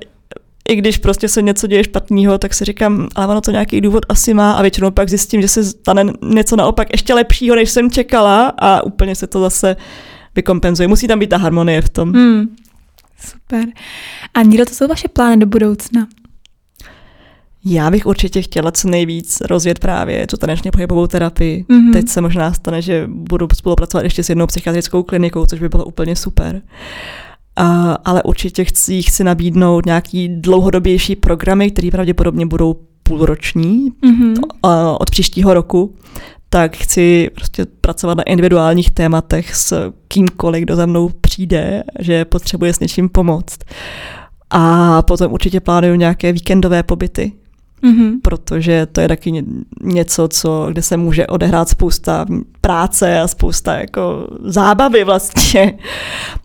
i 0.69 0.77
když 0.77 0.99
prostě 0.99 1.29
se 1.29 1.43
něco 1.43 1.67
děje 1.67 1.85
špatného, 1.85 2.39
tak 2.39 2.55
si 2.55 2.65
říkám, 2.65 3.09
ale 3.15 3.27
ono 3.27 3.41
to 3.41 3.51
nějaký 3.51 3.81
důvod 3.81 4.07
asi 4.09 4.35
má 4.35 4.53
a 4.53 4.63
většinou 4.63 4.91
pak 4.91 5.09
zjistím, 5.09 5.43
že 5.43 5.49
se 5.49 5.65
stane 5.65 6.05
něco 6.23 6.57
naopak 6.57 6.89
ještě 6.93 7.15
lepšího, 7.15 7.57
než 7.57 7.71
jsem 7.71 7.91
čekala 7.91 8.53
a 8.59 8.83
úplně 8.83 9.15
se 9.15 9.27
to 9.27 9.41
zase 9.41 9.77
vykompenzuje. 10.35 10.89
Musí 10.89 11.09
tam 11.09 11.19
být 11.19 11.31
ta 11.31 11.37
harmonie 11.37 11.83
v 11.83 11.89
tom. 11.89 12.13
Hmm. 12.13 12.57
Super. 13.31 13.65
A 14.35 14.43
Nílo, 14.43 14.65
to 14.65 14.75
jsou 14.75 14.87
vaše 14.87 15.09
plány 15.09 15.37
do 15.37 15.47
budoucna? 15.47 16.07
Já 17.65 17.91
bych 17.91 18.07
určitě 18.07 18.43
chtěla 18.43 18.71
co 18.73 18.89
nejvíc 18.89 19.41
rozjet 19.41 19.79
právě 19.79 20.27
tu 20.27 20.37
tanečně 20.37 20.71
pohybovou 20.71 21.07
terapii. 21.07 21.65
Mm-hmm. 21.69 21.93
Teď 21.93 22.09
se 22.09 22.21
možná 22.21 22.53
stane, 22.53 22.83
že 22.83 23.05
budu 23.07 23.49
spolupracovat 23.55 24.03
ještě 24.03 24.23
s 24.23 24.29
jednou 24.29 24.47
psychiatrickou 24.47 25.03
klinikou, 25.03 25.47
což 25.47 25.61
by 25.61 25.69
bylo 25.69 25.85
úplně 25.85 26.17
super. 26.17 26.63
A, 27.57 27.93
ale 27.93 28.23
určitě 28.23 28.65
chci, 28.65 29.03
chci 29.03 29.25
nabídnout 29.25 29.87
nějaký 29.87 30.29
dlouhodobější 30.29 31.17
programy, 31.17 31.71
které 31.71 31.91
pravděpodobně 31.91 32.47
budou 32.47 32.77
půlroční 33.03 33.91
mm-hmm. 33.91 34.35
od 35.01 35.11
příštího 35.11 35.55
roku. 35.55 35.95
Tak 36.49 36.77
chci 36.77 37.31
prostě 37.35 37.67
pracovat 37.81 38.19
na 38.19 38.23
individuálních 38.23 38.91
tématech 38.91 39.55
s 39.55 39.93
kýmkoliv, 40.09 40.63
kdo 40.63 40.77
za 40.77 40.87
mnou 40.87 41.11
přijde, 41.21 41.83
že 41.99 42.25
potřebuje 42.25 42.73
s 42.73 42.81
něčím 42.81 43.09
pomoct. 43.09 43.59
A 44.51 45.03
potom 45.03 45.33
určitě 45.33 45.61
plánuju 45.61 45.95
nějaké 45.95 46.33
víkendové 46.33 46.83
pobyty, 46.83 47.33
mm-hmm. 47.85 48.13
protože 48.23 48.87
to 48.93 49.01
je 49.01 49.09
taky 49.09 49.45
něco, 49.83 50.29
co, 50.29 50.69
kde 50.71 50.83
se 50.83 50.97
může 50.97 51.27
odehrát 51.27 51.69
spousta 51.69 52.27
práce 52.61 53.21
a 53.21 53.29
spousta 53.29 53.79
jako 53.79 54.29
zábavy 54.45 55.05
vlastně. 55.05 55.79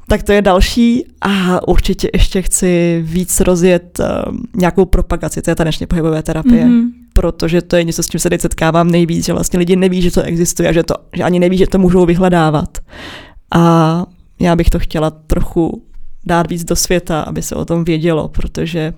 Tak 0.08 0.24
to 0.24 0.32
je 0.32 0.42
další 0.42 1.06
a 1.22 1.68
určitě 1.68 2.10
ještě 2.14 2.42
chci 2.42 3.02
víc 3.06 3.40
rozjet 3.40 4.00
uh, 4.00 4.36
nějakou 4.56 4.86
propagaci 4.86 5.42
té 5.42 5.56
tanečně 5.56 5.88
pohybové 5.88 6.24
terapie. 6.24 6.66
Mm-hmm 6.66 6.90
protože 7.14 7.62
to 7.62 7.76
je 7.76 7.84
něco, 7.84 8.04
s 8.04 8.08
čím 8.08 8.20
se 8.20 8.30
teď 8.30 8.42
setkávám 8.42 8.92
nejvíc, 8.92 9.26
že 9.26 9.34
vlastně 9.34 9.60
lidi 9.60 9.76
neví, 9.76 10.02
že 10.02 10.12
to 10.12 10.22
existuje 10.22 10.70
a 10.70 10.72
že, 10.72 10.84
to, 10.84 10.96
že 11.14 11.24
ani 11.24 11.40
neví, 11.40 11.58
že 11.58 11.68
to 11.68 11.78
můžou 11.78 12.06
vyhledávat. 12.06 12.78
A 13.56 14.06
já 14.40 14.56
bych 14.56 14.70
to 14.70 14.80
chtěla 14.80 15.10
trochu 15.10 15.84
dát 16.26 16.50
víc 16.50 16.64
do 16.64 16.76
světa, 16.76 17.22
aby 17.22 17.42
se 17.42 17.56
o 17.56 17.66
tom 17.66 17.84
vědělo, 17.84 18.28
protože 18.28 18.94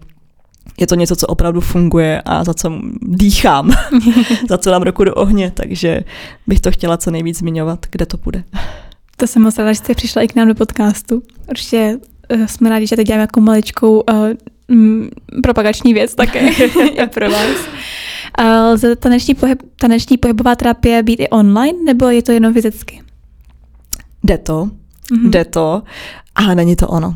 je 0.80 0.88
to 0.88 0.96
něco, 0.96 1.16
co 1.16 1.28
opravdu 1.28 1.62
funguje 1.62 2.22
a 2.26 2.44
za 2.44 2.54
co 2.54 2.72
dýchám, 3.02 3.72
za 4.50 4.58
co 4.58 4.70
dám 4.70 4.82
roku 4.82 5.04
do 5.04 5.16
ohně, 5.16 5.52
takže 5.52 6.02
bych 6.48 6.60
to 6.60 6.72
chtěla 6.72 6.98
co 6.98 7.12
nejvíc 7.12 7.38
zmiňovat, 7.38 7.86
kde 7.92 8.06
to 8.06 8.18
bude. 8.18 8.44
To 9.18 9.28
jsem 9.28 9.42
moc 9.42 9.58
ráda, 9.58 9.74
že 9.74 9.78
jste 9.78 9.94
přišla 9.94 10.22
i 10.22 10.28
k 10.28 10.36
nám 10.36 10.48
do 10.48 10.56
podcastu. 10.56 11.24
Určitě 11.50 11.98
uh, 12.36 12.46
jsme 12.46 12.70
rádi, 12.70 12.88
že 12.88 12.96
teď 12.96 13.08
děláme 13.08 13.22
jako 13.22 13.42
maličkou 13.42 14.00
uh, 14.00 14.16
mm, 14.68 15.10
propagační 15.44 15.94
věc 15.94 16.16
také 16.16 16.50
pro 17.14 17.32
vás. 17.32 17.58
Lze 18.72 18.96
taneční, 18.96 19.36
pohyb, 19.36 19.64
taneční 19.76 20.18
pohybová 20.18 20.56
terapie 20.56 21.04
být 21.04 21.20
i 21.20 21.30
online, 21.30 21.84
nebo 21.86 22.10
je 22.10 22.22
to 22.22 22.32
jenom 22.32 22.54
fyzicky? 22.54 23.02
Jde 24.24 24.38
to, 24.38 24.70
mm-hmm. 25.12 25.30
jde 25.30 25.46
to, 25.46 25.84
ale 26.36 26.56
není 26.56 26.76
to 26.76 26.88
ono. 26.88 27.08
Uh, 27.08 27.16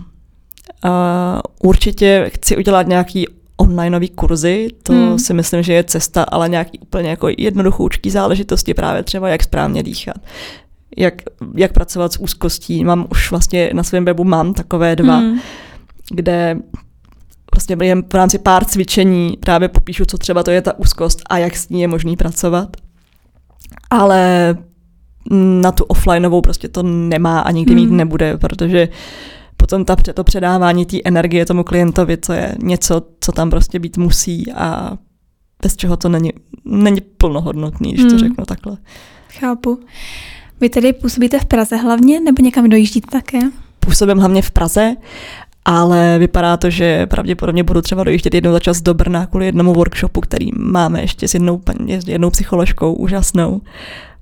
určitě 1.69 2.31
chci 2.33 2.57
udělat 2.57 2.87
nějaký 2.87 3.27
onlineový 3.57 4.09
kurzy, 4.09 4.67
to 4.83 4.93
hmm. 4.93 5.19
si 5.19 5.33
myslím, 5.33 5.63
že 5.63 5.73
je 5.73 5.83
cesta, 5.83 6.23
ale 6.23 6.49
nějaký 6.49 6.79
úplně 6.79 7.09
jako 7.09 7.27
jednoduchoučký 7.37 8.09
záležitosti, 8.09 8.73
právě 8.73 9.03
třeba 9.03 9.29
jak 9.29 9.43
správně 9.43 9.83
dýchat, 9.83 10.17
jak, 10.97 11.13
jak 11.55 11.73
pracovat 11.73 12.13
s 12.13 12.19
úzkostí. 12.19 12.83
Mám 12.83 13.07
už 13.11 13.31
vlastně 13.31 13.69
na 13.73 13.83
svém 13.83 14.05
webu 14.05 14.23
mám 14.23 14.53
takové 14.53 14.95
dva, 14.95 15.17
hmm. 15.17 15.39
kde 16.09 16.57
prostě 17.45 17.75
během 17.75 18.03
v 18.03 18.13
rámci 18.13 18.39
pár 18.39 18.65
cvičení 18.65 19.37
právě 19.39 19.67
popíšu, 19.67 20.05
co 20.05 20.17
třeba 20.17 20.43
to 20.43 20.51
je 20.51 20.61
ta 20.61 20.79
úzkost 20.79 21.21
a 21.29 21.37
jak 21.37 21.55
s 21.55 21.69
ní 21.69 21.81
je 21.81 21.87
možný 21.87 22.17
pracovat. 22.17 22.77
Ale 23.89 24.55
na 25.61 25.71
tu 25.71 25.83
offlineovou 25.83 26.41
prostě 26.41 26.67
to 26.67 26.83
nemá 26.83 27.39
a 27.39 27.51
nikdy 27.51 27.75
mít 27.75 27.87
hmm. 27.87 27.97
nebude, 27.97 28.37
protože 28.37 28.87
potom 29.57 29.85
ta, 29.85 29.95
to 29.95 30.23
předávání 30.23 30.85
té 30.85 30.97
energie 31.05 31.45
tomu 31.45 31.63
klientovi, 31.63 32.17
to 32.17 32.33
je 32.33 32.55
něco, 32.63 33.01
co 33.19 33.31
tam 33.31 33.49
prostě 33.49 33.79
být 33.79 33.97
musí 33.97 34.51
a 34.51 34.97
bez 35.63 35.75
čeho 35.75 35.97
to 35.97 36.09
není, 36.09 36.33
není 36.65 37.01
plnohodnotný, 37.01 37.93
když 37.93 38.03
to 38.03 38.09
hmm. 38.09 38.19
řeknu 38.19 38.45
takhle. 38.45 38.77
Chápu. 39.29 39.79
Vy 40.61 40.69
tedy 40.69 40.93
působíte 40.93 41.39
v 41.39 41.45
Praze 41.45 41.75
hlavně, 41.75 42.19
nebo 42.19 42.43
někam 42.43 42.69
dojíždíte 42.69 43.07
také? 43.11 43.39
Působím 43.79 44.17
hlavně 44.17 44.41
v 44.41 44.51
Praze, 44.51 44.95
ale 45.65 46.19
vypadá 46.19 46.57
to, 46.57 46.69
že 46.69 47.05
pravděpodobně 47.05 47.63
budu 47.63 47.81
třeba 47.81 48.03
dojíždět 48.03 48.33
jednou 48.33 48.51
za 48.51 48.59
čas 48.59 48.81
do 48.81 48.93
Brna 48.93 49.25
kvůli 49.25 49.45
jednomu 49.45 49.73
workshopu, 49.73 50.21
který 50.21 50.49
máme 50.57 51.01
ještě 51.01 51.27
s 51.27 51.33
jednou, 51.33 51.61
s 51.87 52.07
jednou 52.07 52.29
psycholožkou 52.29 52.93
úžasnou. 52.93 53.61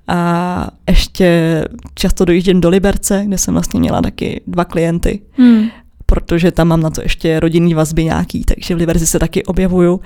A 0.07 0.67
ještě 0.89 1.63
často 1.95 2.25
dojíždím 2.25 2.61
do 2.61 2.69
Liberce, 2.69 3.23
kde 3.25 3.37
jsem 3.37 3.53
vlastně 3.53 3.79
měla 3.79 4.01
taky 4.01 4.41
dva 4.47 4.65
klienty, 4.65 5.21
hmm. 5.31 5.67
protože 6.05 6.51
tam 6.51 6.67
mám 6.67 6.81
na 6.81 6.89
to 6.89 7.01
ještě 7.01 7.39
rodinný 7.39 7.73
vazby 7.73 8.03
nějaký, 8.03 8.43
takže 8.43 8.75
v 8.75 8.77
Liberci 8.77 9.07
se 9.07 9.19
taky 9.19 9.43
objevuju, 9.43 9.99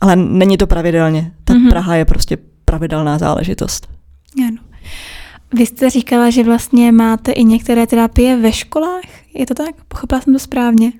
ale 0.00 0.16
není 0.16 0.56
to 0.56 0.66
pravidelně. 0.66 1.32
Ta 1.44 1.54
hmm. 1.54 1.68
Praha 1.68 1.96
je 1.96 2.04
prostě 2.04 2.38
pravidelná 2.64 3.18
záležitost. 3.18 3.88
Ano. 4.48 4.56
Vy 5.54 5.66
jste 5.66 5.90
říkala, 5.90 6.30
že 6.30 6.44
vlastně 6.44 6.92
máte 6.92 7.32
i 7.32 7.44
některé 7.44 7.86
terapie 7.86 8.36
ve 8.36 8.52
školách, 8.52 9.04
je 9.34 9.46
to 9.46 9.54
tak? 9.54 9.74
Pochopila 9.88 10.20
jsem 10.20 10.32
to 10.32 10.38
správně. 10.38 10.92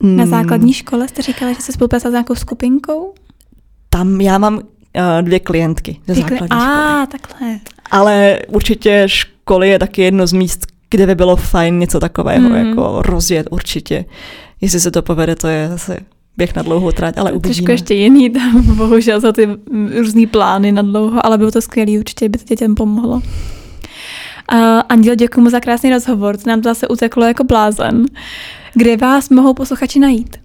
Na 0.00 0.22
hmm. 0.22 0.30
základní 0.30 0.72
škole 0.72 1.08
jste 1.08 1.22
říkala, 1.22 1.52
že 1.52 1.60
se 1.60 1.72
spolupracujete 1.72 2.10
s 2.10 2.12
nějakou 2.12 2.34
skupinkou? 2.34 3.14
Tam 3.88 4.20
já 4.20 4.38
mám 4.38 4.60
dvě 5.20 5.40
klientky 5.40 5.96
ze 6.06 6.14
základní 6.14 6.46
školy. 6.46 6.62
A, 6.62 7.06
takhle. 7.06 7.58
Ale 7.90 8.38
určitě 8.48 9.02
školy 9.06 9.68
je 9.68 9.78
taky 9.78 10.02
jedno 10.02 10.26
z 10.26 10.32
míst, 10.32 10.66
kde 10.90 11.06
by 11.06 11.14
bylo 11.14 11.36
fajn 11.36 11.78
něco 11.78 12.00
takového 12.00 12.48
mm. 12.48 12.54
jako 12.54 13.02
rozjet 13.02 13.46
určitě. 13.50 14.04
Jestli 14.60 14.80
se 14.80 14.90
to 14.90 15.02
povede, 15.02 15.36
to 15.36 15.48
je 15.48 15.68
zase 15.68 15.98
běh 16.36 16.56
na 16.56 16.62
dlouhou 16.62 16.90
trať, 16.90 17.18
ale 17.18 17.32
uvidíme. 17.32 17.54
Trošku 17.54 17.70
ještě 17.70 17.94
jiný 17.94 18.30
tam, 18.30 18.62
bohužel 18.76 19.20
za 19.20 19.32
ty 19.32 19.48
různý 19.98 20.26
plány 20.26 20.72
na 20.72 20.82
dlouho, 20.82 21.26
ale 21.26 21.38
bylo 21.38 21.50
to 21.50 21.60
skvělé, 21.60 21.98
určitě 21.98 22.28
by 22.28 22.38
to 22.38 22.44
dětem 22.44 22.74
pomohlo. 22.74 23.14
Uh, 24.52 24.60
Anděl, 24.88 25.14
děkuji 25.14 25.40
mu 25.40 25.50
za 25.50 25.60
krásný 25.60 25.90
rozhovor, 25.90 26.36
to 26.36 26.50
nám 26.50 26.62
to 26.62 26.68
zase 26.68 26.88
uteklo 26.88 27.24
jako 27.24 27.44
blázen. 27.44 28.06
Kde 28.74 28.96
vás 28.96 29.30
mohou 29.30 29.54
posluchači 29.54 29.98
najít? 29.98 30.43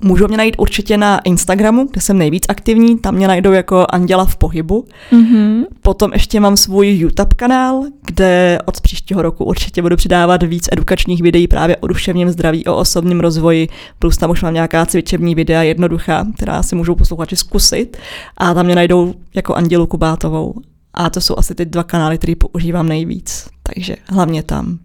Můžou 0.00 0.28
mě 0.28 0.36
najít 0.36 0.54
určitě 0.58 0.96
na 0.96 1.18
Instagramu, 1.18 1.88
kde 1.90 2.00
jsem 2.00 2.18
nejvíc 2.18 2.44
aktivní, 2.48 2.98
tam 2.98 3.14
mě 3.14 3.28
najdou 3.28 3.52
jako 3.52 3.86
Anděla 3.90 4.24
v 4.24 4.36
pohybu. 4.36 4.84
Mm-hmm. 5.12 5.64
Potom 5.82 6.12
ještě 6.12 6.40
mám 6.40 6.56
svůj 6.56 6.88
YouTube 6.88 7.34
kanál, 7.36 7.82
kde 8.06 8.58
od 8.64 8.80
příštího 8.80 9.22
roku 9.22 9.44
určitě 9.44 9.82
budu 9.82 9.96
přidávat 9.96 10.42
víc 10.42 10.68
edukačních 10.72 11.22
videí 11.22 11.48
právě 11.48 11.76
o 11.76 11.86
duševním 11.86 12.30
zdraví, 12.30 12.64
o 12.64 12.76
osobním 12.76 13.20
rozvoji, 13.20 13.68
plus 13.98 14.16
tam 14.16 14.30
už 14.30 14.42
mám 14.42 14.54
nějaká 14.54 14.86
cvičební 14.86 15.34
videa 15.34 15.62
jednoduchá, 15.62 16.26
která 16.36 16.62
si 16.62 16.76
můžou 16.76 16.94
posluchači 16.94 17.36
zkusit 17.36 17.96
a 18.36 18.54
tam 18.54 18.66
mě 18.66 18.74
najdou 18.74 19.14
jako 19.34 19.54
Andělu 19.54 19.86
Kubátovou. 19.86 20.54
A 20.94 21.10
to 21.10 21.20
jsou 21.20 21.34
asi 21.38 21.54
ty 21.54 21.64
dva 21.64 21.84
kanály, 21.84 22.18
které 22.18 22.34
používám 22.36 22.88
nejvíc, 22.88 23.48
takže 23.62 23.96
hlavně 24.06 24.42
tam. 24.42 24.78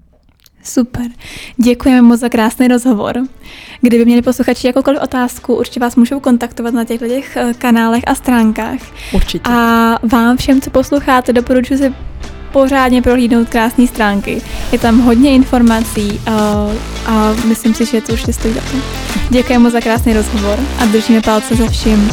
Super. 0.64 1.06
Děkujeme 1.58 2.02
moc 2.02 2.20
za 2.20 2.30
krásný 2.30 2.68
rozhovor. 2.68 3.16
Kdyby 3.82 4.06
měli 4.06 4.22
posluchači 4.22 4.68
jakoukoliv 4.68 5.02
otázku, 5.02 5.56
určitě 5.56 5.80
vás 5.80 5.96
můžou 5.96 6.20
kontaktovat 6.20 6.74
na 6.74 6.84
těchto 6.84 7.08
těch 7.08 7.38
eh, 7.38 7.54
kanálech 7.58 8.04
a 8.08 8.16
stránkách. 8.16 8.80
Určitě. 9.14 9.50
A 9.50 9.98
vám 10.04 10.38
všem, 10.38 10.62
co 10.62 10.70
posloucháte, 10.70 11.34
doporučuji 11.34 11.78
si 11.78 11.94
pořádně 12.52 13.02
prohlídnout 13.02 13.50
krásné 13.50 13.88
stránky. 13.88 14.42
Je 14.72 14.80
tam 14.80 15.00
hodně 15.00 15.32
informací 15.32 16.22
a, 16.26 16.32
eh, 16.72 17.12
a 17.12 17.34
myslím 17.48 17.74
si, 17.74 17.86
že 17.86 18.02
to 18.02 18.14
už 18.14 18.22
stojí 18.32 18.54
za 18.54 18.62
to. 18.62 18.78
Děkujeme 19.30 19.64
moc 19.64 19.74
za 19.74 19.82
krásný 19.82 20.14
rozhovor 20.14 20.60
a 20.80 20.86
držíme 20.86 21.22
palce 21.22 21.56
za 21.56 21.70
vším 21.70 22.10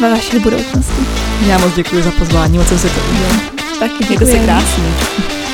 ve 0.00 0.10
vaší 0.10 0.38
budoucnosti. 0.38 1.02
Já 1.46 1.58
moc 1.58 1.74
děkuji 1.74 2.02
za 2.02 2.10
pozvání, 2.10 2.58
moc 2.58 2.68
jsem 2.68 2.78
si 2.78 2.88
to 2.88 3.00
udělal. 3.10 3.40
Taky 3.78 4.04
děkuji. 4.04 4.24
Mějte 4.24 4.26
se 4.26 4.44
krásně. 4.44 5.47